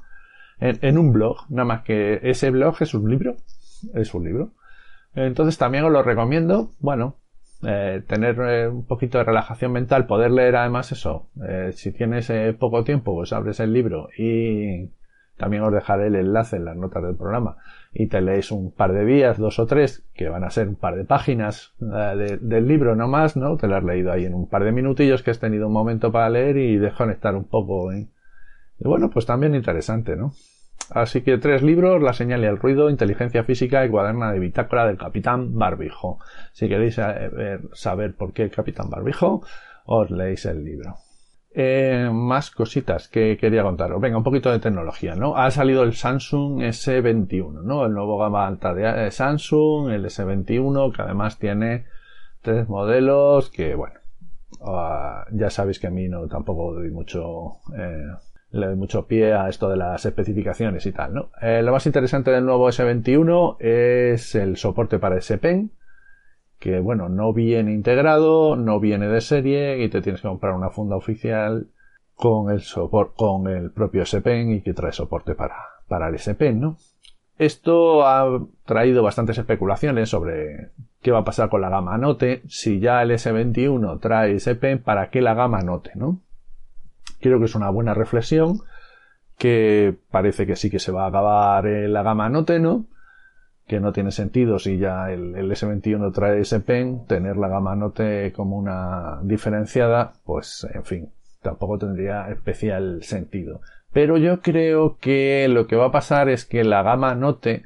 en, 0.60 0.78
en 0.82 0.96
un 0.96 1.12
blog. 1.12 1.38
Nada 1.48 1.66
más 1.66 1.82
que 1.82 2.20
ese 2.22 2.50
blog 2.50 2.76
es 2.80 2.94
un 2.94 3.10
libro. 3.10 3.34
Es 3.92 4.14
un 4.14 4.24
libro. 4.24 4.52
Entonces 5.14 5.58
también 5.58 5.84
os 5.84 5.90
lo 5.90 6.02
recomiendo. 6.04 6.70
Bueno, 6.78 7.16
eh, 7.64 8.02
tener 8.06 8.38
eh, 8.40 8.68
un 8.68 8.84
poquito 8.84 9.18
de 9.18 9.24
relajación 9.24 9.72
mental, 9.72 10.06
poder 10.06 10.30
leer 10.30 10.56
además 10.56 10.92
eso. 10.92 11.26
Eh, 11.46 11.72
si 11.74 11.92
tienes 11.92 12.30
poco 12.58 12.84
tiempo, 12.84 13.14
pues 13.14 13.32
abres 13.32 13.58
el 13.60 13.72
libro 13.72 14.08
y 14.16 14.90
también 15.36 15.62
os 15.62 15.72
dejaré 15.72 16.08
el 16.08 16.16
enlace 16.16 16.56
en 16.56 16.64
las 16.64 16.76
notas 16.76 17.02
del 17.02 17.16
programa 17.16 17.56
y 17.92 18.06
te 18.06 18.20
lees 18.20 18.52
un 18.52 18.70
par 18.70 18.92
de 18.92 19.04
días, 19.04 19.38
dos 19.38 19.58
o 19.58 19.66
tres, 19.66 20.04
que 20.14 20.28
van 20.28 20.44
a 20.44 20.50
ser 20.50 20.68
un 20.68 20.76
par 20.76 20.96
de 20.96 21.04
páginas 21.04 21.72
del 21.80 22.68
libro 22.68 22.94
no 22.94 23.08
más, 23.08 23.36
¿no? 23.36 23.56
Te 23.56 23.66
lo 23.66 23.76
has 23.76 23.84
leído 23.84 24.12
ahí 24.12 24.24
en 24.24 24.34
un 24.34 24.48
par 24.48 24.64
de 24.64 24.72
minutillos 24.72 25.22
que 25.22 25.30
has 25.30 25.40
tenido 25.40 25.66
un 25.68 25.72
momento 25.72 26.12
para 26.12 26.28
leer 26.28 26.56
y 26.58 26.76
desconectar 26.76 27.34
un 27.34 27.44
poco. 27.44 27.92
Y 27.92 28.08
bueno, 28.80 29.10
pues 29.10 29.26
también 29.26 29.54
interesante, 29.54 30.16
¿no? 30.16 30.32
Así 30.90 31.22
que 31.22 31.38
tres 31.38 31.62
libros, 31.62 32.02
La 32.02 32.12
señal 32.12 32.42
y 32.42 32.46
el 32.46 32.58
ruido, 32.58 32.90
Inteligencia 32.90 33.44
física 33.44 33.84
y 33.84 33.90
Cuaderna 33.90 34.32
de 34.32 34.38
bitácora 34.38 34.86
del 34.86 34.96
Capitán 34.96 35.58
Barbijo. 35.58 36.18
Si 36.52 36.68
queréis 36.68 36.98
eh, 36.98 37.58
saber 37.72 38.14
por 38.14 38.32
qué 38.32 38.44
el 38.44 38.50
Capitán 38.50 38.88
Barbijo, 38.88 39.42
os 39.84 40.10
leéis 40.10 40.46
el 40.46 40.64
libro. 40.64 40.96
Eh, 41.50 42.08
más 42.12 42.50
cositas 42.50 43.08
que 43.08 43.36
quería 43.36 43.62
contaros. 43.62 44.00
Venga, 44.00 44.18
un 44.18 44.24
poquito 44.24 44.50
de 44.50 44.58
tecnología, 44.58 45.14
¿no? 45.14 45.36
Ha 45.36 45.50
salido 45.50 45.82
el 45.82 45.94
Samsung 45.94 46.60
S21, 46.60 47.62
¿no? 47.62 47.86
El 47.86 47.92
nuevo 47.92 48.18
gama 48.18 48.46
alta 48.46 48.74
de 48.74 49.06
eh, 49.06 49.10
Samsung, 49.10 49.90
el 49.90 50.04
S21, 50.04 50.94
que 50.94 51.02
además 51.02 51.38
tiene 51.38 51.86
tres 52.42 52.68
modelos 52.68 53.50
que, 53.50 53.74
bueno, 53.74 53.98
ah, 54.62 55.24
ya 55.32 55.50
sabéis 55.50 55.78
que 55.78 55.86
a 55.86 55.90
mí 55.90 56.08
no 56.08 56.28
tampoco 56.28 56.74
doy 56.74 56.90
mucho 56.90 57.56
le 58.50 58.66
doy 58.66 58.76
mucho 58.76 59.06
pie 59.06 59.34
a 59.34 59.48
esto 59.48 59.68
de 59.68 59.76
las 59.76 60.04
especificaciones 60.06 60.86
y 60.86 60.92
tal, 60.92 61.14
¿no? 61.14 61.30
Eh, 61.42 61.62
lo 61.62 61.72
más 61.72 61.86
interesante 61.86 62.30
del 62.30 62.46
nuevo 62.46 62.68
S21 62.68 63.56
es 63.60 64.34
el 64.34 64.56
soporte 64.56 64.98
para 64.98 65.18
S-Pen, 65.18 65.70
que 66.58 66.80
bueno, 66.80 67.08
no 67.08 67.32
viene 67.32 67.72
integrado, 67.72 68.56
no 68.56 68.80
viene 68.80 69.08
de 69.08 69.20
serie 69.20 69.82
y 69.82 69.88
te 69.88 70.00
tienes 70.00 70.22
que 70.22 70.28
comprar 70.28 70.54
una 70.54 70.70
funda 70.70 70.96
oficial 70.96 71.68
con 72.14 72.50
el 72.50 72.60
soporte, 72.60 73.14
con 73.16 73.48
el 73.48 73.70
propio 73.70 74.02
S-Pen 74.02 74.50
y 74.52 74.60
que 74.62 74.74
trae 74.74 74.92
soporte 74.92 75.34
para, 75.34 75.56
para 75.86 76.08
el 76.08 76.14
S-Pen, 76.14 76.60
¿no? 76.60 76.76
Esto 77.38 78.04
ha 78.04 78.44
traído 78.64 79.04
bastantes 79.04 79.38
especulaciones 79.38 80.08
sobre 80.08 80.70
qué 81.00 81.12
va 81.12 81.20
a 81.20 81.24
pasar 81.24 81.48
con 81.48 81.60
la 81.60 81.68
gama 81.68 81.96
Note, 81.96 82.42
si 82.48 82.80
ya 82.80 83.00
el 83.02 83.12
S21 83.12 84.00
trae 84.00 84.34
S-Pen, 84.34 84.82
¿para 84.82 85.10
qué 85.10 85.22
la 85.22 85.34
gama 85.34 85.60
Note, 85.60 85.92
no? 85.94 86.20
Creo 87.20 87.38
que 87.38 87.46
es 87.46 87.54
una 87.54 87.70
buena 87.70 87.94
reflexión, 87.94 88.62
que 89.38 89.96
parece 90.10 90.46
que 90.46 90.56
sí 90.56 90.68
que 90.68 90.80
se 90.80 90.92
va 90.92 91.04
a 91.04 91.08
acabar 91.08 91.64
la 91.64 92.02
gama 92.02 92.28
Note, 92.28 92.58
¿no? 92.58 92.86
Que 93.66 93.80
no 93.80 93.92
tiene 93.92 94.10
sentido 94.10 94.58
si 94.58 94.78
ya 94.78 95.10
el, 95.10 95.34
S21 95.34 96.12
trae 96.12 96.40
S-Pen, 96.40 97.06
tener 97.06 97.36
la 97.36 97.48
gama 97.48 97.76
Note 97.76 98.32
como 98.32 98.56
una 98.56 99.20
diferenciada, 99.22 100.14
pues 100.24 100.66
en 100.72 100.84
fin, 100.84 101.08
tampoco 101.42 101.78
tendría 101.78 102.28
especial 102.30 103.02
sentido. 103.02 103.60
Pero 103.92 104.18
yo 104.18 104.40
creo 104.40 104.98
que 104.98 105.46
lo 105.48 105.66
que 105.66 105.76
va 105.76 105.86
a 105.86 105.92
pasar 105.92 106.28
es 106.28 106.44
que 106.44 106.64
la 106.64 106.82
gama 106.82 107.14
Note, 107.14 107.62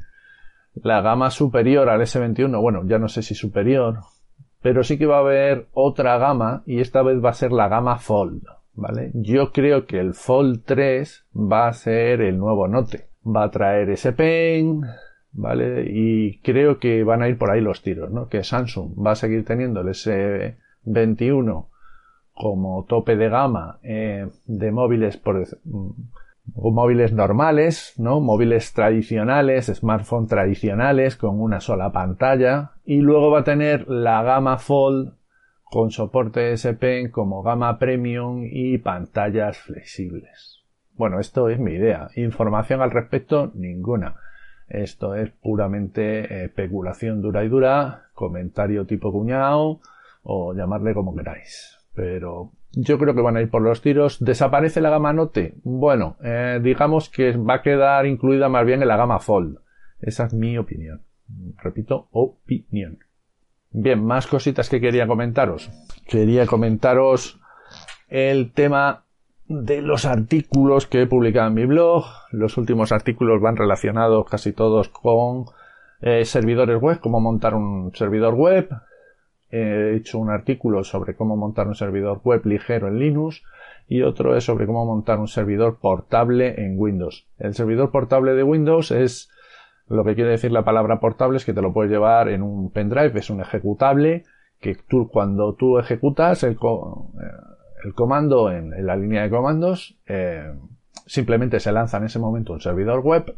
la 0.75 1.01
gama 1.01 1.31
superior 1.31 1.89
al 1.89 2.01
S21, 2.01 2.61
bueno, 2.61 2.83
ya 2.85 2.99
no 2.99 3.09
sé 3.09 3.23
si 3.23 3.35
superior, 3.35 4.01
pero 4.61 4.85
sí 4.85 4.99
que 4.99 5.07
va 5.07 5.17
a 5.17 5.21
haber 5.21 5.69
otra 5.73 6.19
gama 6.19 6.63
y 6.67 6.81
esta 6.81 7.03
vez 7.03 7.23
va 7.23 7.31
a 7.31 7.35
ser 7.35 7.51
la 7.53 7.69
gama 7.69 7.99
Fold, 7.99 8.43
¿vale? 8.75 9.11
Yo 9.15 9.53
creo 9.53 9.87
que 9.87 9.99
el 9.99 10.15
Fold 10.15 10.63
3 10.65 11.27
va 11.35 11.69
a 11.69 11.73
ser 11.73 12.21
el 12.21 12.39
nuevo 12.39 12.69
Note. 12.69 13.09
Va 13.25 13.45
a 13.45 13.51
traer 13.51 13.91
ese 13.91 14.13
pen, 14.13 14.83
¿vale? 15.33 15.87
Y 15.89 16.39
creo 16.41 16.79
que 16.79 17.05
van 17.05 17.23
a 17.23 17.29
ir 17.29 17.39
por 17.39 17.51
ahí 17.51 17.61
los 17.61 17.83
tiros, 17.83 18.11
¿no? 18.11 18.29
Que 18.29 18.43
Samsung 18.43 18.95
va 19.05 19.13
a 19.13 19.17
seguir 19.17 19.45
teniendo 19.45 19.81
el 19.81 19.89
S21 19.89 21.67
como 22.35 22.85
tope 22.89 23.17
de 23.17 23.29
gama 23.29 23.79
eh, 23.83 24.27
de 24.47 24.73
móviles 24.73 25.17
por 25.17 25.47
mm, 25.65 25.91
móviles 26.57 27.13
normales, 27.13 27.95
¿no? 27.99 28.21
Móviles 28.21 28.73
tradicionales, 28.73 29.67
smartphones 29.67 30.29
tradicionales 30.29 31.17
con 31.17 31.41
una 31.41 31.61
sola 31.61 31.93
pantalla 31.93 32.73
y 32.85 32.97
luego 32.97 33.31
va 33.31 33.41
a 33.41 33.45
tener 33.45 33.89
la 33.89 34.23
gama 34.23 34.59
Fold 34.59 35.13
con 35.73 35.91
soporte 35.91 36.53
S 36.53 36.75
Pen 36.75 37.11
como 37.11 37.43
gama 37.43 37.79
premium 37.79 38.45
y 38.45 38.77
pantallas 38.77 39.57
flexibles. 39.57 40.63
Bueno, 40.97 41.19
esto 41.19 41.49
es 41.49 41.59
mi 41.59 41.73
idea. 41.73 42.11
Información 42.17 42.83
al 42.83 42.91
respecto, 42.91 43.51
ninguna. 43.55 44.17
Esto 44.69 45.15
es 45.15 45.31
puramente 45.31 46.21
eh, 46.21 46.45
especulación 46.45 47.23
dura 47.23 47.43
y 47.43 47.49
dura, 47.49 48.11
comentario 48.13 48.85
tipo 48.85 49.11
cuñado 49.13 49.81
o 50.23 50.53
llamarle 50.53 50.93
como 50.93 51.17
queráis. 51.17 51.79
Pero 51.95 52.53
yo 52.73 52.99
creo 52.99 53.15
que 53.15 53.23
van 53.23 53.39
a 53.39 53.41
ir 53.41 53.49
por 53.49 53.63
los 53.63 53.81
tiros. 53.81 54.23
¿Desaparece 54.23 54.83
la 54.83 54.91
gama 54.91 55.15
Note? 55.15 55.55
Bueno, 55.65 56.17
eh, 56.23 56.61
digamos 56.63 57.09
que 57.09 57.35
va 57.35 57.55
a 57.55 57.63
quedar 57.63 58.05
incluida 58.05 58.51
más 58.51 58.67
bien 58.67 58.83
en 58.83 58.89
la 58.89 58.99
gama 58.99 59.21
Fold. 59.21 59.57
Esa 60.03 60.27
es 60.27 60.35
mi 60.35 60.59
opinión. 60.59 61.01
Repito, 61.57 62.09
opinión. 62.11 62.99
Bien, 63.73 64.05
más 64.05 64.27
cositas 64.27 64.69
que 64.69 64.81
quería 64.81 65.07
comentaros. 65.07 65.71
Quería 66.07 66.47
comentaros 66.47 67.41
el 68.09 68.53
tema 68.53 69.05
de 69.49 69.81
los 69.81 70.05
artículos 70.05 70.87
que 70.87 71.03
he 71.03 71.07
publicado 71.07 71.49
en 71.49 71.55
mi 71.55 71.65
blog. 71.65 72.05
Los 72.31 72.59
últimos 72.59 72.93
artículos 72.93 73.41
van 73.41 73.57
relacionados 73.57 74.27
casi 74.29 74.53
todos 74.53 74.89
con 74.89 75.47
eh, 76.03 76.25
servidores 76.25 76.81
web, 76.81 77.01
cómo 77.01 77.21
montar 77.21 77.55
un 77.55 77.93
servidor 77.95 78.35
web, 78.35 78.69
he 79.51 79.95
hecho 79.97 80.19
un 80.19 80.31
artículo 80.31 80.83
sobre 80.83 81.15
cómo 81.15 81.37
montar 81.37 81.69
un 81.69 81.75
servidor 81.75 82.21
web 82.25 82.45
ligero 82.45 82.89
en 82.89 82.99
Linux 82.99 83.43
y 83.87 84.03
otro 84.03 84.37
es 84.37 84.45
sobre 84.45 84.67
cómo 84.67 84.85
montar 84.85 85.21
un 85.21 85.29
servidor 85.29 85.79
portable 85.79 86.65
en 86.65 86.79
Windows. 86.79 87.27
El 87.39 87.55
servidor 87.55 87.91
portable 87.91 88.35
de 88.35 88.43
Windows 88.43 88.91
es 88.91 89.31
lo 89.93 90.05
que 90.05 90.15
quiere 90.15 90.31
decir 90.31 90.53
la 90.53 90.65
palabra 90.65 91.01
portable 91.01 91.37
es 91.37 91.45
que 91.45 91.53
te 91.53 91.63
lo 91.63 91.73
puedes 91.73 91.91
llevar 91.91 92.29
en 92.29 92.43
un 92.43 92.71
pendrive, 92.71 93.19
es 93.19 93.31
un 93.31 93.41
ejecutable 93.41 94.25
que 94.61 94.75
tú 94.75 95.09
cuando 95.09 95.55
tú 95.55 95.79
ejecutas 95.79 96.43
el, 96.45 96.53
eh, 96.53 97.93
comando 97.95 98.51
en, 98.51 98.87
la 98.87 98.97
línea 98.97 99.23
de 99.23 99.31
comandos 99.31 99.99
eh, 100.07 100.53
simplemente 101.07 101.61
se 101.61 101.73
lanza 101.73 101.99
en 101.99 102.05
ese 102.05 102.19
momento 102.19 102.53
un 102.53 102.61
servidor 102.61 103.01
web 103.01 103.35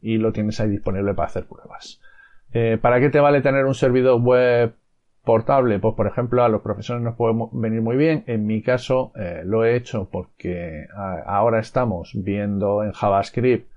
y 0.00 0.18
lo 0.18 0.32
tienes 0.32 0.60
ahí 0.60 0.68
disponible 0.68 1.14
para 1.14 1.28
hacer 1.28 1.46
pruebas. 1.46 2.00
Eh, 2.52 2.78
¿Para 2.80 3.00
qué 3.00 3.10
te 3.10 3.20
vale 3.20 3.40
tener 3.40 3.64
un 3.64 3.74
servidor 3.74 4.20
web 4.20 4.74
portable, 5.24 5.78
pues 5.80 5.94
por 5.94 6.06
ejemplo 6.06 6.44
a 6.44 6.48
los 6.48 6.62
profesores 6.62 7.02
nos 7.02 7.16
puede 7.16 7.34
venir 7.52 7.82
muy 7.82 7.96
bien. 7.96 8.22
En 8.28 8.46
mi 8.46 8.62
caso 8.62 9.12
lo 9.44 9.64
he 9.64 9.74
hecho 9.74 10.08
porque 10.08 10.86
ahora 10.94 11.58
estamos 11.58 12.12
viendo 12.14 12.84
en 12.84 12.92
JavaScript 12.92 13.68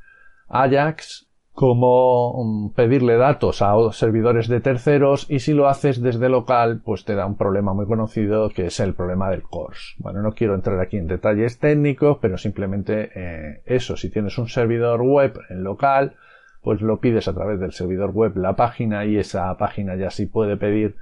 Ajax 0.47 1.28
cómo 1.59 2.31
um, 2.31 2.71
pedirle 2.71 3.17
datos 3.17 3.61
a 3.61 3.73
servidores 3.91 4.47
de 4.47 4.61
terceros 4.61 5.25
y 5.29 5.39
si 5.39 5.51
lo 5.53 5.67
haces 5.67 6.01
desde 6.01 6.29
local 6.29 6.79
pues 6.85 7.03
te 7.03 7.15
da 7.15 7.25
un 7.25 7.35
problema 7.35 7.73
muy 7.73 7.85
conocido 7.85 8.49
que 8.49 8.67
es 8.67 8.79
el 8.79 8.93
problema 8.93 9.29
del 9.29 9.43
course. 9.43 9.95
Bueno, 9.97 10.21
no 10.21 10.31
quiero 10.31 10.55
entrar 10.55 10.79
aquí 10.79 10.95
en 10.95 11.07
detalles 11.07 11.59
técnicos, 11.59 12.17
pero 12.21 12.37
simplemente 12.37 13.11
eh, 13.13 13.61
eso, 13.65 13.97
si 13.97 14.09
tienes 14.09 14.37
un 14.37 14.47
servidor 14.47 15.01
web 15.01 15.37
en 15.49 15.65
local, 15.65 16.15
pues 16.61 16.79
lo 16.79 17.01
pides 17.01 17.27
a 17.27 17.33
través 17.33 17.59
del 17.59 17.73
servidor 17.73 18.11
web 18.11 18.37
la 18.37 18.55
página 18.55 19.03
y 19.03 19.17
esa 19.17 19.53
página 19.57 19.97
ya 19.97 20.11
sí 20.11 20.27
puede 20.27 20.55
pedir 20.55 20.95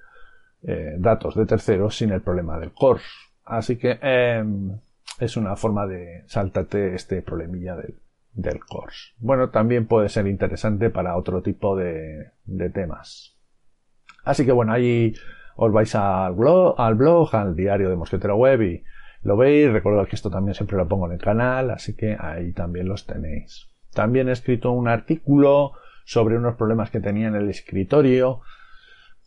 eh, 0.64 0.96
datos 0.98 1.36
de 1.36 1.46
terceros 1.46 1.98
sin 1.98 2.10
el 2.10 2.22
problema 2.22 2.58
del 2.58 2.74
core. 2.74 3.02
Así 3.46 3.78
que 3.78 4.00
em, 4.02 4.72
es 5.20 5.38
una 5.38 5.56
forma 5.56 5.86
de 5.86 6.24
saltarte 6.26 6.96
este 6.96 7.22
problemilla 7.22 7.76
del, 7.76 7.94
del 8.38 8.60
core. 8.60 8.94
Bueno, 9.18 9.50
también 9.50 9.88
puede 9.88 10.10
ser 10.10 10.28
interesante 10.28 10.90
para 10.90 11.18
otro 11.18 11.42
tipo 11.42 11.76
de, 11.76 12.32
de 12.46 12.70
temas. 12.70 13.36
Así 14.24 14.46
que 14.46 14.52
bueno, 14.52 14.72
ahí 14.72 15.14
os 15.56 15.72
vais 15.72 15.94
al 15.96 16.34
blog, 16.34 16.80
al 16.80 16.96
blog, 16.96 17.36
al 17.36 17.56
diario 17.56 17.90
de 17.90 17.96
Mosquetero 17.96 18.36
Web 18.36 18.62
y 18.62 18.84
lo 19.24 19.36
veis. 19.36 19.72
Recuerdo 19.72 20.06
que 20.06 20.16
esto 20.16 20.30
también 20.30 20.54
siempre 20.54 20.78
lo 20.78 20.88
pongo 20.88 21.08
en 21.08 21.14
el 21.14 21.20
canal, 21.22 21.72
así 21.72 21.96
que 21.96 22.16
ahí 22.18 22.54
también 22.54 22.88
los 22.88 23.06
tenéis. 23.06 23.70
También 23.94 24.30
he 24.30 24.34
escrito 24.34 24.72
un 24.72 24.88
artículo 24.88 25.74
sobre 26.06 26.38
unos 26.38 26.56
problemas 26.56 26.92
que 26.92 27.00
tenía 27.02 27.28
en 27.28 27.36
el 27.36 27.50
escritorio 27.50 28.42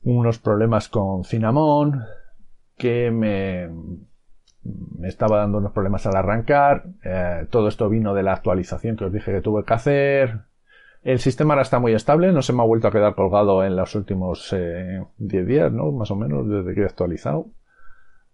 unos 0.02 0.38
problemas 0.38 0.88
con 0.88 1.24
Cinnamon 1.24 2.02
que 2.76 3.10
me, 3.10 3.68
me 4.62 5.08
estaba 5.08 5.38
dando 5.38 5.58
unos 5.58 5.72
problemas 5.72 6.06
al 6.06 6.16
arrancar. 6.16 6.84
Eh, 7.02 7.46
todo 7.50 7.68
esto 7.68 7.88
vino 7.88 8.14
de 8.14 8.22
la 8.22 8.34
actualización 8.34 8.96
que 8.96 9.06
os 9.06 9.12
dije 9.12 9.32
que 9.32 9.40
tuve 9.40 9.64
que 9.64 9.74
hacer. 9.74 10.40
El 11.02 11.18
sistema 11.18 11.54
ahora 11.54 11.62
está 11.62 11.78
muy 11.78 11.94
estable, 11.94 12.30
no 12.32 12.42
se 12.42 12.52
me 12.52 12.60
ha 12.60 12.66
vuelto 12.66 12.88
a 12.88 12.90
quedar 12.90 13.14
colgado 13.14 13.64
en 13.64 13.74
los 13.74 13.94
últimos 13.94 14.50
10 14.50 14.60
eh, 14.60 15.46
días, 15.46 15.72
¿no? 15.72 15.92
Más 15.92 16.10
o 16.10 16.16
menos, 16.16 16.46
desde 16.46 16.74
que 16.74 16.82
he 16.82 16.84
actualizado. 16.84 17.46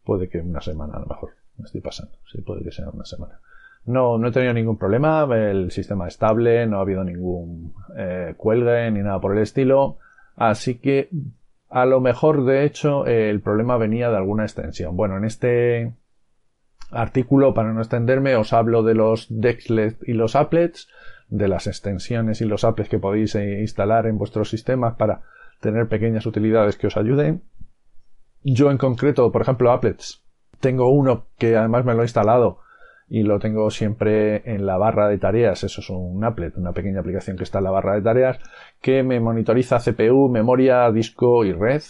Puede 0.05 0.29
que 0.29 0.41
una 0.41 0.61
semana 0.61 0.95
a 0.95 1.01
lo 1.01 1.07
mejor 1.07 1.31
me 1.59 1.65
estoy 1.65 1.81
pasando. 1.81 2.13
Sí, 2.31 2.41
puede 2.43 2.65
que 2.65 2.73
sea 2.73 2.89
una 2.91 3.05
semana. 3.05 3.39
No, 3.85 4.19
no 4.19 4.29
he 4.29 4.33
tenido 4.33 4.53
ningún 4.53 4.79
problema, 4.79 5.29
el 5.33 5.71
sistema 5.71 6.09
estable, 6.09 6.67
no 6.67 6.79
ha 6.79 6.81
habido 6.81 7.05
ningún 7.05 7.73
eh, 7.97 8.35
cuelgue 8.37 8.91
ni 8.91 9.01
nada 9.01 9.21
por 9.21 9.37
el 9.37 9.43
estilo. 9.43 9.99
Así 10.35 10.79
que 10.79 11.09
a 11.71 11.87
lo 11.87 12.01
mejor, 12.01 12.45
de 12.45 12.65
hecho, 12.65 13.07
el 13.07 13.41
problema 13.41 13.77
venía 13.77 14.11
de 14.11 14.17
alguna 14.17 14.43
extensión. 14.43 14.97
Bueno, 14.97 15.17
en 15.17 15.25
este 15.25 15.93
artículo, 16.91 17.55
para 17.55 17.73
no 17.73 17.81
extenderme, 17.81 18.37
os 18.37 18.53
hablo 18.53 18.83
de 18.83 18.95
los 18.95 19.27
Dexlet 19.29 19.97
y 20.07 20.13
los 20.13 20.37
applets, 20.37 20.89
de 21.29 21.49
las 21.49 21.67
extensiones 21.67 22.41
y 22.41 22.45
los 22.45 22.65
applets 22.65 22.91
que 22.91 22.99
podéis 22.99 23.35
instalar 23.35 24.07
en 24.07 24.19
vuestros 24.19 24.51
sistemas 24.51 24.95
para 24.95 25.23
tener 25.61 25.89
pequeñas 25.89 26.27
utilidades 26.27 26.77
que 26.77 26.87
os 26.87 26.97
ayuden. 26.97 27.43
Yo 28.43 28.71
en 28.71 28.79
concreto, 28.79 29.33
por 29.33 29.43
ejemplo, 29.43 29.73
applets, 29.73 30.23
tengo 30.61 30.91
uno 30.91 31.27
que 31.39 31.57
además 31.57 31.85
me 31.85 31.95
lo 31.95 32.03
he 32.03 32.05
instalado 32.05 32.61
y 33.09 33.23
lo 33.23 33.39
tengo 33.39 33.71
siempre 33.71 34.43
en 34.53 34.67
la 34.67 34.79
barra 34.79 35.09
de 35.09 35.19
tareas. 35.19 35.65
Eso 35.65 35.81
es 35.81 35.91
un 35.91 36.25
applet, 36.25 36.57
una 36.57 36.73
pequeña 36.73 37.01
aplicación 37.01 37.37
que 37.37 37.45
está 37.45 37.59
en 37.59 37.65
la 37.65 37.71
barra 37.71 37.95
de 37.95 38.03
tareas 38.03 38.39
que 38.81 39.03
me 39.03 39.21
monitoriza 39.21 39.79
CPU, 39.79 40.29
memoria, 40.29 40.91
disco 40.91 41.45
y 41.45 41.53
red. 41.53 41.83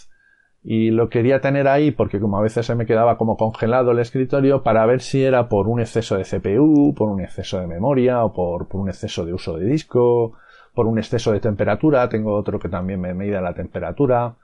Y 0.69 0.91
lo 0.91 1.07
quería 1.07 1.39
tener 1.39 1.65
ahí 1.69 1.91
porque 1.91 2.19
como 2.19 2.37
a 2.37 2.41
veces 2.41 2.65
se 2.65 2.75
me 2.75 2.85
quedaba 2.85 3.17
como 3.17 3.37
congelado 3.37 3.91
el 3.91 3.99
escritorio 3.99 4.63
para 4.63 4.85
ver 4.85 4.99
si 4.99 5.23
era 5.23 5.47
por 5.47 5.69
un 5.69 5.79
exceso 5.79 6.17
de 6.17 6.25
CPU, 6.25 6.93
por 6.93 7.07
un 7.07 7.21
exceso 7.21 7.61
de 7.61 7.67
memoria 7.67 8.21
o 8.25 8.33
por, 8.33 8.67
un 8.73 8.89
exceso 8.89 9.25
de 9.25 9.31
uso 9.31 9.55
de 9.55 9.63
disco, 9.63 10.33
por 10.73 10.85
un 10.85 10.97
exceso 10.97 11.31
de 11.31 11.39
temperatura. 11.39 12.09
Tengo 12.09 12.35
otro 12.35 12.59
que 12.59 12.67
también 12.67 12.99
me 12.99 13.13
mide 13.13 13.39
la 13.39 13.53
temperatura. 13.53 14.35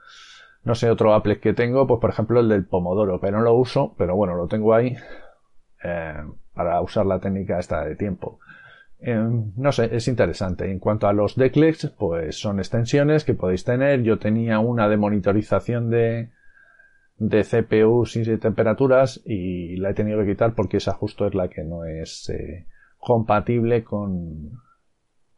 No 0.62 0.74
sé, 0.74 0.88
otro 0.90 1.12
applet 1.12 1.40
que 1.40 1.52
tengo, 1.52 1.86
pues 1.86 2.00
por 2.00 2.08
ejemplo 2.08 2.40
el 2.40 2.48
del 2.48 2.64
Pomodoro, 2.64 3.20
pero 3.20 3.36
no 3.36 3.44
lo 3.44 3.52
uso, 3.52 3.94
pero 3.98 4.16
bueno, 4.16 4.34
lo 4.34 4.46
tengo 4.46 4.72
ahí. 4.72 4.96
Eh, 5.82 6.22
para 6.54 6.80
usar 6.80 7.04
la 7.04 7.18
técnica 7.18 7.58
esta 7.58 7.84
de 7.84 7.96
tiempo. 7.96 8.38
Em, 9.06 9.52
no 9.56 9.70
sé, 9.70 9.94
es 9.94 10.08
interesante. 10.08 10.70
En 10.70 10.78
cuanto 10.78 11.06
a 11.06 11.12
los 11.12 11.36
decklets, 11.36 11.92
pues 11.98 12.38
son 12.38 12.58
extensiones 12.58 13.24
que 13.24 13.34
podéis 13.34 13.62
tener. 13.62 14.02
Yo 14.02 14.18
tenía 14.18 14.60
una 14.60 14.88
de 14.88 14.96
monitorización 14.96 15.90
de, 15.90 16.30
de 17.18 17.44
CPU 17.44 18.06
sin 18.06 18.38
temperaturas 18.38 19.20
y 19.26 19.76
la 19.76 19.90
he 19.90 19.94
tenido 19.94 20.20
que 20.20 20.30
quitar 20.30 20.54
porque 20.54 20.78
esa 20.78 20.94
justo 20.94 21.26
es 21.26 21.34
la 21.34 21.48
que 21.48 21.64
no 21.64 21.84
es 21.84 22.30
eh, 22.30 22.66
compatible 22.96 23.84
con, 23.84 24.52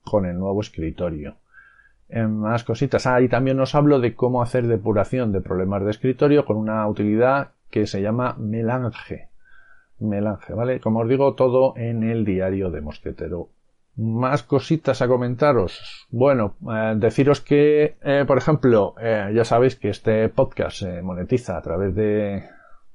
con 0.05 0.27
el 0.27 0.39
nuevo 0.39 0.61
escritorio. 0.61 1.39
En 2.09 2.39
más 2.39 2.63
cositas. 2.63 3.05
Ah, 3.09 3.21
y 3.21 3.29
también 3.29 3.59
os 3.59 3.75
hablo 3.75 3.99
de 3.99 4.15
cómo 4.15 4.43
hacer 4.43 4.69
depuración 4.69 5.33
de 5.33 5.41
problemas 5.41 5.83
de 5.85 5.91
escritorio 5.91 6.45
con 6.45 6.57
una 6.57 6.87
utilidad 6.87 7.51
que 7.69 7.89
se 7.89 8.01
llama 8.01 8.37
Melange. 8.39 9.29
Melange, 9.99 10.53
¿vale? 10.55 10.81
Como 10.81 11.01
os 11.01 11.09
digo, 11.09 11.35
todo 11.35 11.75
en 11.77 12.03
el 12.03 12.25
diario 12.25 12.71
de 12.71 12.81
Mosquetero. 12.81 13.49
Más 13.97 14.43
cositas 14.43 15.01
a 15.01 15.09
comentaros. 15.09 16.07
Bueno, 16.11 16.55
eh, 16.71 16.95
deciros 16.97 17.41
que, 17.41 17.97
eh, 18.03 18.25
por 18.27 18.37
ejemplo, 18.37 18.95
eh, 19.01 19.33
ya 19.35 19.45
sabéis 19.45 19.77
que 19.77 19.89
este 19.89 20.29
podcast 20.29 20.79
se 20.79 21.03
monetiza 21.03 21.57
a 21.57 21.63
través 21.63 21.95
de, 21.95 22.45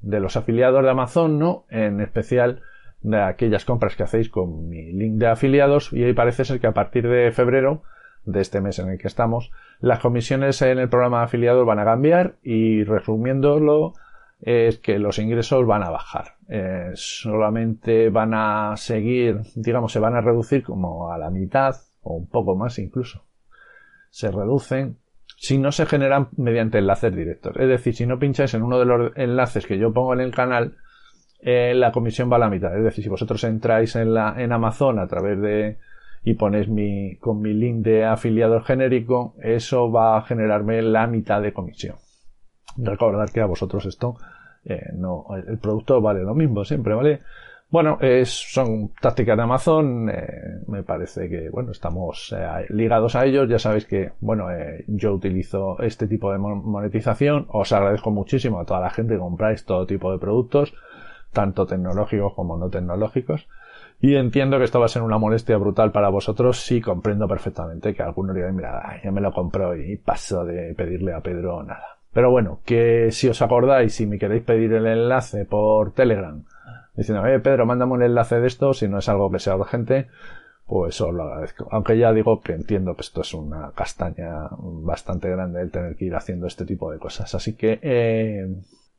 de 0.01 0.20
los 0.20 0.38
afiliados 0.38 0.84
de 0.84 0.89
Amazon, 0.91 1.39
¿no? 1.39 1.65
En 1.70 2.01
especial 2.01 2.62
de 3.01 3.20
aquellas 3.20 3.65
compras 3.65 3.96
que 3.96 4.03
hacéis 4.03 4.29
con 4.29 4.70
mi 4.70 4.91
link 4.93 5.15
de 5.15 5.27
afiliados 5.27 5.91
y 5.91 6.03
ahí 6.03 6.13
parece 6.13 6.46
ser 6.46 6.60
que 6.60 6.67
a 6.67 6.74
partir 6.74 7.08
de 7.08 7.31
febrero 7.31 7.81
de 8.25 8.41
este 8.41 8.62
mes 8.62 8.77
en 8.77 8.89
el 8.89 9.00
que 9.00 9.08
estamos, 9.08 9.51
las 9.79 10.00
comisiones 10.00 10.62
en 10.62 10.77
el 10.77 10.89
programa 10.89 11.20
de 11.20 11.24
afiliados 11.25 11.65
van 11.65 11.79
a 11.79 11.86
cambiar 11.86 12.36
y 12.43 12.84
resumiéndolo 12.84 13.93
es 14.41 14.79
que 14.79 15.00
los 15.00 15.19
ingresos 15.19 15.65
van 15.65 15.83
a 15.83 15.89
bajar. 15.89 16.36
Eh, 16.50 16.91
solamente 16.95 18.10
van 18.10 18.33
a 18.33 18.75
seguir, 18.75 19.41
digamos, 19.55 19.91
se 19.91 20.00
van 20.00 20.15
a 20.15 20.21
reducir 20.21 20.63
como 20.63 21.12
a 21.12 21.17
la 21.17 21.29
mitad 21.29 21.75
o 22.01 22.15
un 22.15 22.27
poco 22.27 22.55
más 22.55 22.79
incluso. 22.79 23.24
Se 24.10 24.31
reducen 24.31 24.98
si 25.38 25.57
no 25.57 25.71
se 25.71 25.86
generan 25.86 26.29
mediante 26.38 26.79
enlaces 26.79 27.15
directos. 27.15 27.55
Es 27.57 27.67
decir, 27.67 27.95
si 27.95 28.05
no 28.05 28.19
pincháis 28.19 28.53
en 28.53 28.63
uno 28.63 28.79
de 28.79 28.86
los 28.86 29.12
enlaces 29.15 29.65
que 29.65 29.77
yo 29.77 29.93
pongo 29.93 30.13
en 30.13 30.19
el 30.19 30.33
canal, 30.33 30.75
eh, 31.39 31.74
la 31.75 31.91
comisión 31.91 32.31
va 32.31 32.36
a 32.36 32.39
la 32.39 32.50
mitad. 32.50 32.75
Es 32.77 32.83
decir, 32.83 33.03
si 33.03 33.10
vosotros 33.10 33.43
entráis 33.43 33.95
en, 33.95 34.13
la, 34.13 34.36
en 34.38 34.51
Amazon 34.51 35.00
a 35.00 35.07
través 35.07 35.39
de 35.41 35.77
y 36.24 36.36
ponéis 36.36 36.67
mi, 36.67 37.15
con 37.15 37.41
mi 37.41 37.53
link 37.53 37.83
de 37.83 38.05
afiliado 38.05 38.62
genérico, 38.62 39.33
eso 39.41 39.91
va 39.91 40.17
a 40.17 40.21
generarme 40.21 40.81
la 40.83 41.07
mitad 41.07 41.41
de 41.41 41.53
comisión. 41.53 41.95
Recordad 42.77 43.29
que 43.29 43.41
a 43.41 43.45
vosotros 43.45 43.85
esto 43.85 44.17
eh, 44.65 44.91
no, 44.93 45.25
el 45.47 45.57
producto 45.57 46.01
vale 46.01 46.21
lo 46.21 46.35
mismo 46.35 46.63
siempre, 46.63 46.93
¿vale? 46.93 47.21
Bueno, 47.69 47.97
es, 48.01 48.29
son 48.29 48.91
tácticas 48.99 49.37
de 49.37 49.43
Amazon, 49.43 50.09
eh, 50.09 50.59
me 50.67 50.83
parece 50.83 51.29
que, 51.29 51.49
bueno, 51.49 51.71
estamos 51.71 52.35
eh, 52.37 52.65
ligados 52.69 53.15
a 53.15 53.25
ellos, 53.25 53.47
ya 53.47 53.59
sabéis 53.59 53.85
que, 53.85 54.11
bueno, 54.19 54.47
yo 54.87 55.13
utilizo 55.13 55.79
este 55.79 56.05
tipo 56.05 56.33
de 56.33 56.37
monetización, 56.37 57.47
os 57.49 57.71
agradezco 57.71 58.11
muchísimo 58.11 58.59
a 58.59 58.65
toda 58.65 58.81
la 58.81 58.89
gente 58.89 59.13
que 59.13 59.19
compráis 59.19 59.63
todo 59.63 59.85
tipo 59.87 60.11
de 60.11 60.19
productos, 60.19 60.73
tanto 61.31 61.65
tecnológicos 61.65 62.33
como 62.33 62.57
no 62.57 62.69
tecnológicos, 62.69 63.47
y 64.01 64.15
entiendo 64.15 64.57
que 64.57 64.65
esto 64.65 64.79
va 64.79 64.85
a 64.85 64.89
ser 64.89 65.03
una 65.03 65.19
molestia 65.19 65.57
brutal 65.57 65.91
para 65.91 66.09
vosotros. 66.09 66.59
Sí, 66.59 66.81
comprendo 66.81 67.27
perfectamente 67.27 67.93
que 67.93 68.01
algunos 68.01 68.35
digan, 68.35 68.55
mira, 68.55 68.99
ya 69.01 69.11
me 69.11 69.21
lo 69.21 69.31
compro 69.31 69.75
y 69.75 69.95
paso 69.97 70.43
de 70.43 70.73
pedirle 70.73 71.13
a 71.13 71.21
Pedro 71.21 71.61
nada. 71.63 72.00
Pero 72.13 72.30
bueno, 72.30 72.60
que 72.65 73.12
si 73.12 73.30
os 73.30 73.41
acordáis, 73.41 73.96
si 73.96 74.06
me 74.06 74.20
queréis 74.20 74.44
pedir 74.44 74.74
el 74.74 74.86
enlace 74.86 75.46
por 75.46 75.94
Telegram, 75.94 76.44
diciendo, 76.96 77.25
eh, 77.25 77.39
Pedro, 77.39 77.65
mándame 77.65 77.94
un 77.94 78.03
enlace 78.03 78.39
de 78.39 78.48
esto, 78.48 78.74
si 78.74 78.88
no 78.88 78.98
es 78.98 79.08
algo 79.08 79.32
que 79.32 79.39
sea 79.39 79.56
urgente, 79.56 80.08
pues 80.65 81.00
os 81.01 81.13
lo 81.13 81.24
agradezco. 81.24 81.68
Aunque 81.72 81.98
ya 81.98 82.12
digo 82.12 82.41
que 82.41 82.53
entiendo 82.53 82.96
que 82.96 83.01
esto 83.01 83.22
es 83.22 83.34
una 83.34 83.72
castaña 83.72 84.50
bastante 84.58 85.30
grande 85.30 85.62
el 85.62 85.72
tener 85.72 85.96
que 85.96 86.06
ir 86.06 86.15
haciendo 86.15 86.48
este 86.48 86.65
tipo 86.65 86.91
de 86.91 87.00
cosas. 87.00 87.34
Así 87.34 87.56
que, 87.56 87.80
eh, 87.82 88.48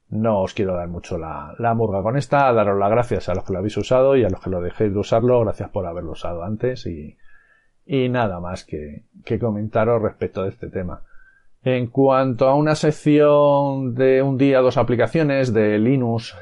no 0.09 0.43
os 0.43 0.53
quiero 0.53 0.75
dar 0.75 0.89
mucho 0.89 1.17
la, 1.17 1.55
la, 1.59 1.75
murga 1.75 2.03
con 2.03 2.19
esta, 2.19 2.53
daros 2.53 2.79
las 2.79 2.91
gracias 2.91 3.29
a 3.29 3.35
los 3.35 3.45
que 3.45 3.55
lo 3.55 3.59
habéis 3.61 3.77
usado 3.79 4.17
y 4.17 4.25
a 4.25 4.29
los 4.29 4.41
que 4.41 4.51
lo 4.51 4.61
dejéis 4.61 4.93
de 4.93 4.99
usarlo, 4.99 5.41
gracias 5.41 5.71
por 5.71 5.87
haberlo 5.87 6.13
usado 6.13 6.45
antes 6.45 6.87
y, 6.87 7.17
y 7.87 8.11
nada 8.11 8.39
más 8.39 8.65
que, 8.65 9.05
que 9.25 9.39
comentaros 9.39 10.03
respecto 10.03 10.43
de 10.43 10.51
este 10.51 10.69
tema. 10.69 11.03
En 11.65 11.87
cuanto 11.87 12.49
a 12.49 12.57
una 12.57 12.75
sección 12.75 13.95
de 13.95 14.23
un 14.23 14.37
día 14.37 14.61
dos 14.61 14.77
aplicaciones 14.77 15.53
de 15.53 15.79
Linux 15.79 16.37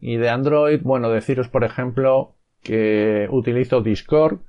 y 0.00 0.16
de 0.16 0.28
Android, 0.28 0.80
bueno, 0.82 1.08
deciros 1.08 1.48
por 1.48 1.62
ejemplo 1.62 2.34
que 2.62 3.28
utilizo 3.30 3.80
Discord 3.80 4.40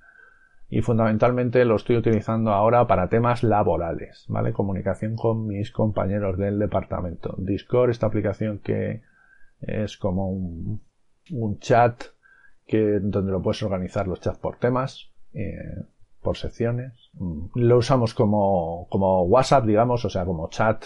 y 0.70 0.82
fundamentalmente 0.82 1.66
lo 1.66 1.76
estoy 1.76 1.98
utilizando 1.98 2.52
ahora 2.52 2.88
para 2.88 3.10
temas 3.10 3.44
laborales, 3.44 4.26
¿vale? 4.28 4.54
Comunicación 4.54 5.16
con 5.16 5.46
mis 5.46 5.70
compañeros 5.70 6.38
del 6.38 6.58
departamento. 6.58 7.36
Discord, 7.38 7.92
esta 7.92 8.08
aplicación 8.08 8.60
que 8.60 9.04
es 9.60 9.98
como 9.98 10.32
un, 10.32 10.82
chat 11.60 12.02
que, 12.66 13.00
donde 13.02 13.34
lo 13.34 13.42
puedes 13.42 13.62
organizar 13.62 14.08
los 14.08 14.22
chats 14.22 14.40
por 14.40 14.58
temas, 14.58 15.12
eh, 15.34 15.84
por 16.22 16.38
secciones. 16.38 16.94
Lo 17.56 17.78
usamos 17.78 18.14
como, 18.14 18.88
como 18.90 19.24
WhatsApp, 19.24 19.66
digamos, 19.66 20.06
o 20.06 20.10
sea, 20.10 20.26
como 20.26 20.50
chat. 20.50 20.86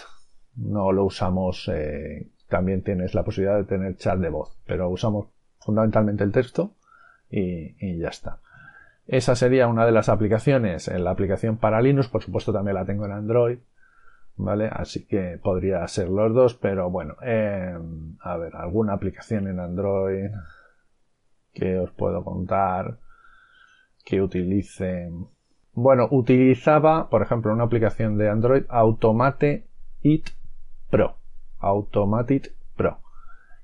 No 0.56 0.92
lo 0.92 1.04
usamos, 1.04 1.70
eh, 1.72 2.28
también 2.48 2.82
tienes 2.82 3.14
la 3.14 3.24
posibilidad 3.24 3.58
de 3.58 3.64
tener 3.64 3.96
chat 3.96 4.18
de 4.18 4.30
voz, 4.30 4.56
pero 4.66 4.88
usamos 4.88 5.26
fundamentalmente 5.58 6.24
el 6.24 6.32
texto 6.32 6.72
y, 7.30 7.98
ya 7.98 8.08
está. 8.08 8.38
Esa 9.06 9.36
sería 9.36 9.68
una 9.68 9.84
de 9.84 9.92
las 9.92 10.08
aplicaciones. 10.08 10.88
En 10.88 11.04
la 11.04 11.10
aplicación 11.10 11.58
para 11.58 11.82
Linux, 11.82 12.08
por 12.08 12.22
supuesto, 12.22 12.52
también 12.52 12.74
la 12.74 12.84
tengo 12.84 13.04
en 13.04 13.12
Android. 13.12 13.58
¿Vale? 14.38 14.68
Así 14.70 15.06
que 15.06 15.40
podría 15.42 15.86
ser 15.88 16.10
los 16.10 16.34
dos, 16.34 16.54
pero 16.54 16.90
bueno, 16.90 17.14
eh, 17.22 17.74
a 18.20 18.36
ver, 18.36 18.54
alguna 18.54 18.92
aplicación 18.92 19.48
en 19.48 19.60
Android 19.60 20.28
que 21.54 21.78
os 21.78 21.90
puedo 21.92 22.22
contar 22.22 22.98
que 24.06 24.22
utilice. 24.22 25.10
Bueno, 25.74 26.08
utilizaba, 26.10 27.10
por 27.10 27.20
ejemplo, 27.20 27.52
una 27.52 27.64
aplicación 27.64 28.16
de 28.16 28.30
Android, 28.30 28.62
Automate 28.68 29.66
It 30.00 30.30
Pro. 30.88 31.16
Automate 31.58 32.52
Pro. 32.76 33.00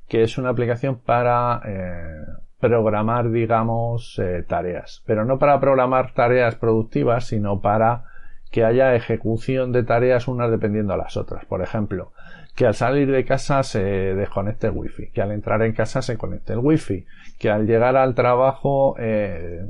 Que 0.09 0.24
es 0.24 0.37
una 0.37 0.50
aplicación 0.50 0.98
para 0.98 1.62
eh, 1.64 2.26
programar, 2.59 3.31
digamos, 3.31 4.18
eh, 4.18 4.44
tareas. 4.46 5.02
Pero 5.07 5.24
no 5.24 5.38
para 5.38 5.61
programar 5.61 6.12
tareas 6.12 6.57
productivas, 6.57 7.24
sino 7.24 7.61
para 7.61 8.05
que 8.50 8.64
haya 8.64 8.94
ejecución 8.94 9.72
de 9.72 9.85
tareas 9.85 10.28
unas 10.28 10.50
dependiendo 10.50 10.92
a 10.92 10.98
las 10.98 11.16
otras. 11.16 11.46
Por 11.46 11.62
ejemplo, 11.62 12.12
que 12.57 12.66
al 12.66 12.74
salir 12.74 13.11
de 13.11 13.24
casa 13.24 13.62
se 13.62 13.81
desconecte 13.81 14.66
el 14.66 14.74
wifi, 14.74 15.11
que 15.12 15.22
al 15.22 15.31
entrar 15.31 15.62
en 15.62 15.72
casa 15.72 16.02
se 16.02 16.18
conecte 16.18 16.52
el 16.52 16.59
wifi, 16.59 17.07
que 17.38 17.48
al 17.48 17.66
llegar 17.66 17.96
al 17.96 18.14
trabajo, 18.14 18.96
eh, 18.98 19.64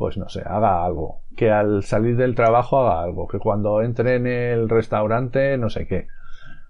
pues 0.00 0.16
no 0.16 0.30
sé, 0.30 0.40
haga 0.40 0.82
algo, 0.82 1.20
que 1.36 1.50
al 1.50 1.82
salir 1.82 2.16
del 2.16 2.34
trabajo 2.34 2.80
haga 2.80 3.02
algo, 3.02 3.28
que 3.28 3.38
cuando 3.38 3.82
entre 3.82 4.14
en 4.14 4.26
el 4.26 4.70
restaurante, 4.70 5.58
no 5.58 5.68
sé 5.68 5.86
qué. 5.86 6.08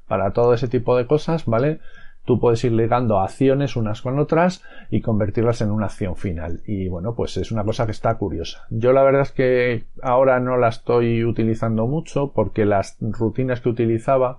Para 0.09 0.33
todo 0.33 0.53
ese 0.53 0.67
tipo 0.67 0.97
de 0.97 1.07
cosas, 1.07 1.47
¿vale? 1.47 1.79
tú 2.25 2.41
puedes 2.41 2.63
ir 2.65 2.73
ligando 2.73 3.21
acciones 3.21 3.77
unas 3.77 4.03
con 4.03 4.19
otras 4.19 4.65
y 4.91 5.01
convertirlas 5.01 5.61
en 5.61 5.71
una 5.71 5.87
acción 5.87 6.17
final. 6.17 6.61
Y 6.67 6.89
bueno, 6.89 7.15
pues 7.15 7.37
es 7.37 7.53
una 7.53 7.63
cosa 7.63 7.87
que 7.87 7.93
está 7.93 8.17
curiosa. 8.19 8.67
Yo 8.71 8.93
la 8.93 9.05
verdad 9.05 9.23
es 9.23 9.33
que 9.33 9.85
ahora 10.03 10.41
no 10.41 10.57
la 10.57 10.69
estoy 10.69 11.25
utilizando 11.25 11.87
mucho 11.87 12.33
porque 12.33 12.67
las 12.67 12.97
rutinas 13.01 13.61
que 13.61 13.69
utilizaba 13.69 14.39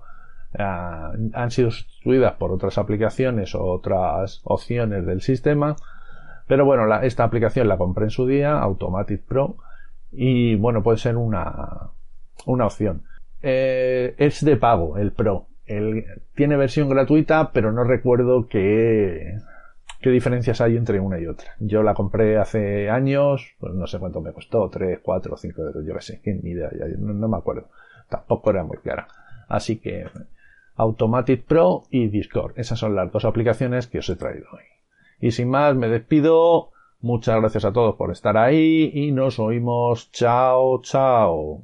eh, 0.54 0.62
han 0.62 1.50
sido 1.50 1.70
sustituidas 1.70 2.34
por 2.34 2.52
otras 2.52 2.76
aplicaciones 2.76 3.54
o 3.54 3.64
otras 3.64 4.42
opciones 4.44 5.06
del 5.06 5.22
sistema. 5.22 5.76
Pero 6.52 6.66
bueno, 6.66 7.00
esta 7.00 7.24
aplicación 7.24 7.66
la 7.66 7.78
compré 7.78 8.04
en 8.04 8.10
su 8.10 8.26
día, 8.26 8.58
Automatic 8.58 9.22
Pro, 9.22 9.56
y 10.10 10.54
bueno, 10.56 10.82
puede 10.82 10.98
ser 10.98 11.16
una, 11.16 11.92
una 12.44 12.66
opción. 12.66 13.04
Eh, 13.40 14.14
es 14.18 14.44
de 14.44 14.58
pago, 14.58 14.98
el 14.98 15.12
Pro 15.12 15.46
tiene 16.34 16.58
versión 16.58 16.90
gratuita, 16.90 17.52
pero 17.52 17.72
no 17.72 17.84
recuerdo 17.84 18.48
qué, 18.48 19.38
qué 20.02 20.10
diferencias 20.10 20.60
hay 20.60 20.76
entre 20.76 21.00
una 21.00 21.18
y 21.18 21.26
otra. 21.26 21.52
Yo 21.58 21.82
la 21.82 21.94
compré 21.94 22.36
hace 22.36 22.90
años, 22.90 23.54
pues 23.58 23.72
no 23.72 23.86
sé 23.86 23.98
cuánto 23.98 24.20
me 24.20 24.34
costó, 24.34 24.68
3, 24.68 24.98
4, 25.02 25.34
5 25.38 25.62
euros, 25.62 25.86
yo 25.86 25.94
qué 25.94 26.02
sé, 26.02 26.20
ni 26.42 26.50
idea, 26.50 26.68
no, 26.98 27.28
me 27.28 27.38
acuerdo. 27.38 27.70
Tampoco 28.10 28.50
era 28.50 28.62
muy 28.62 28.76
clara. 28.76 29.08
Así 29.48 29.78
que 29.78 30.04
Automatic 30.76 31.46
Pro 31.46 31.84
y 31.88 32.08
Discord. 32.08 32.58
Esas 32.58 32.78
son 32.78 32.94
las 32.94 33.10
dos 33.10 33.24
aplicaciones 33.24 33.86
que 33.86 34.00
os 34.00 34.10
he 34.10 34.16
traído 34.16 34.48
hoy. 34.52 34.71
Y 35.22 35.30
sin 35.30 35.48
más, 35.48 35.74
me 35.74 35.88
despido. 35.88 36.70
Muchas 37.00 37.40
gracias 37.40 37.64
a 37.64 37.72
todos 37.72 37.96
por 37.96 38.10
estar 38.12 38.36
ahí 38.36 38.90
y 38.92 39.10
nos 39.12 39.38
oímos. 39.38 40.12
Chao, 40.12 40.82
chao. 40.82 41.62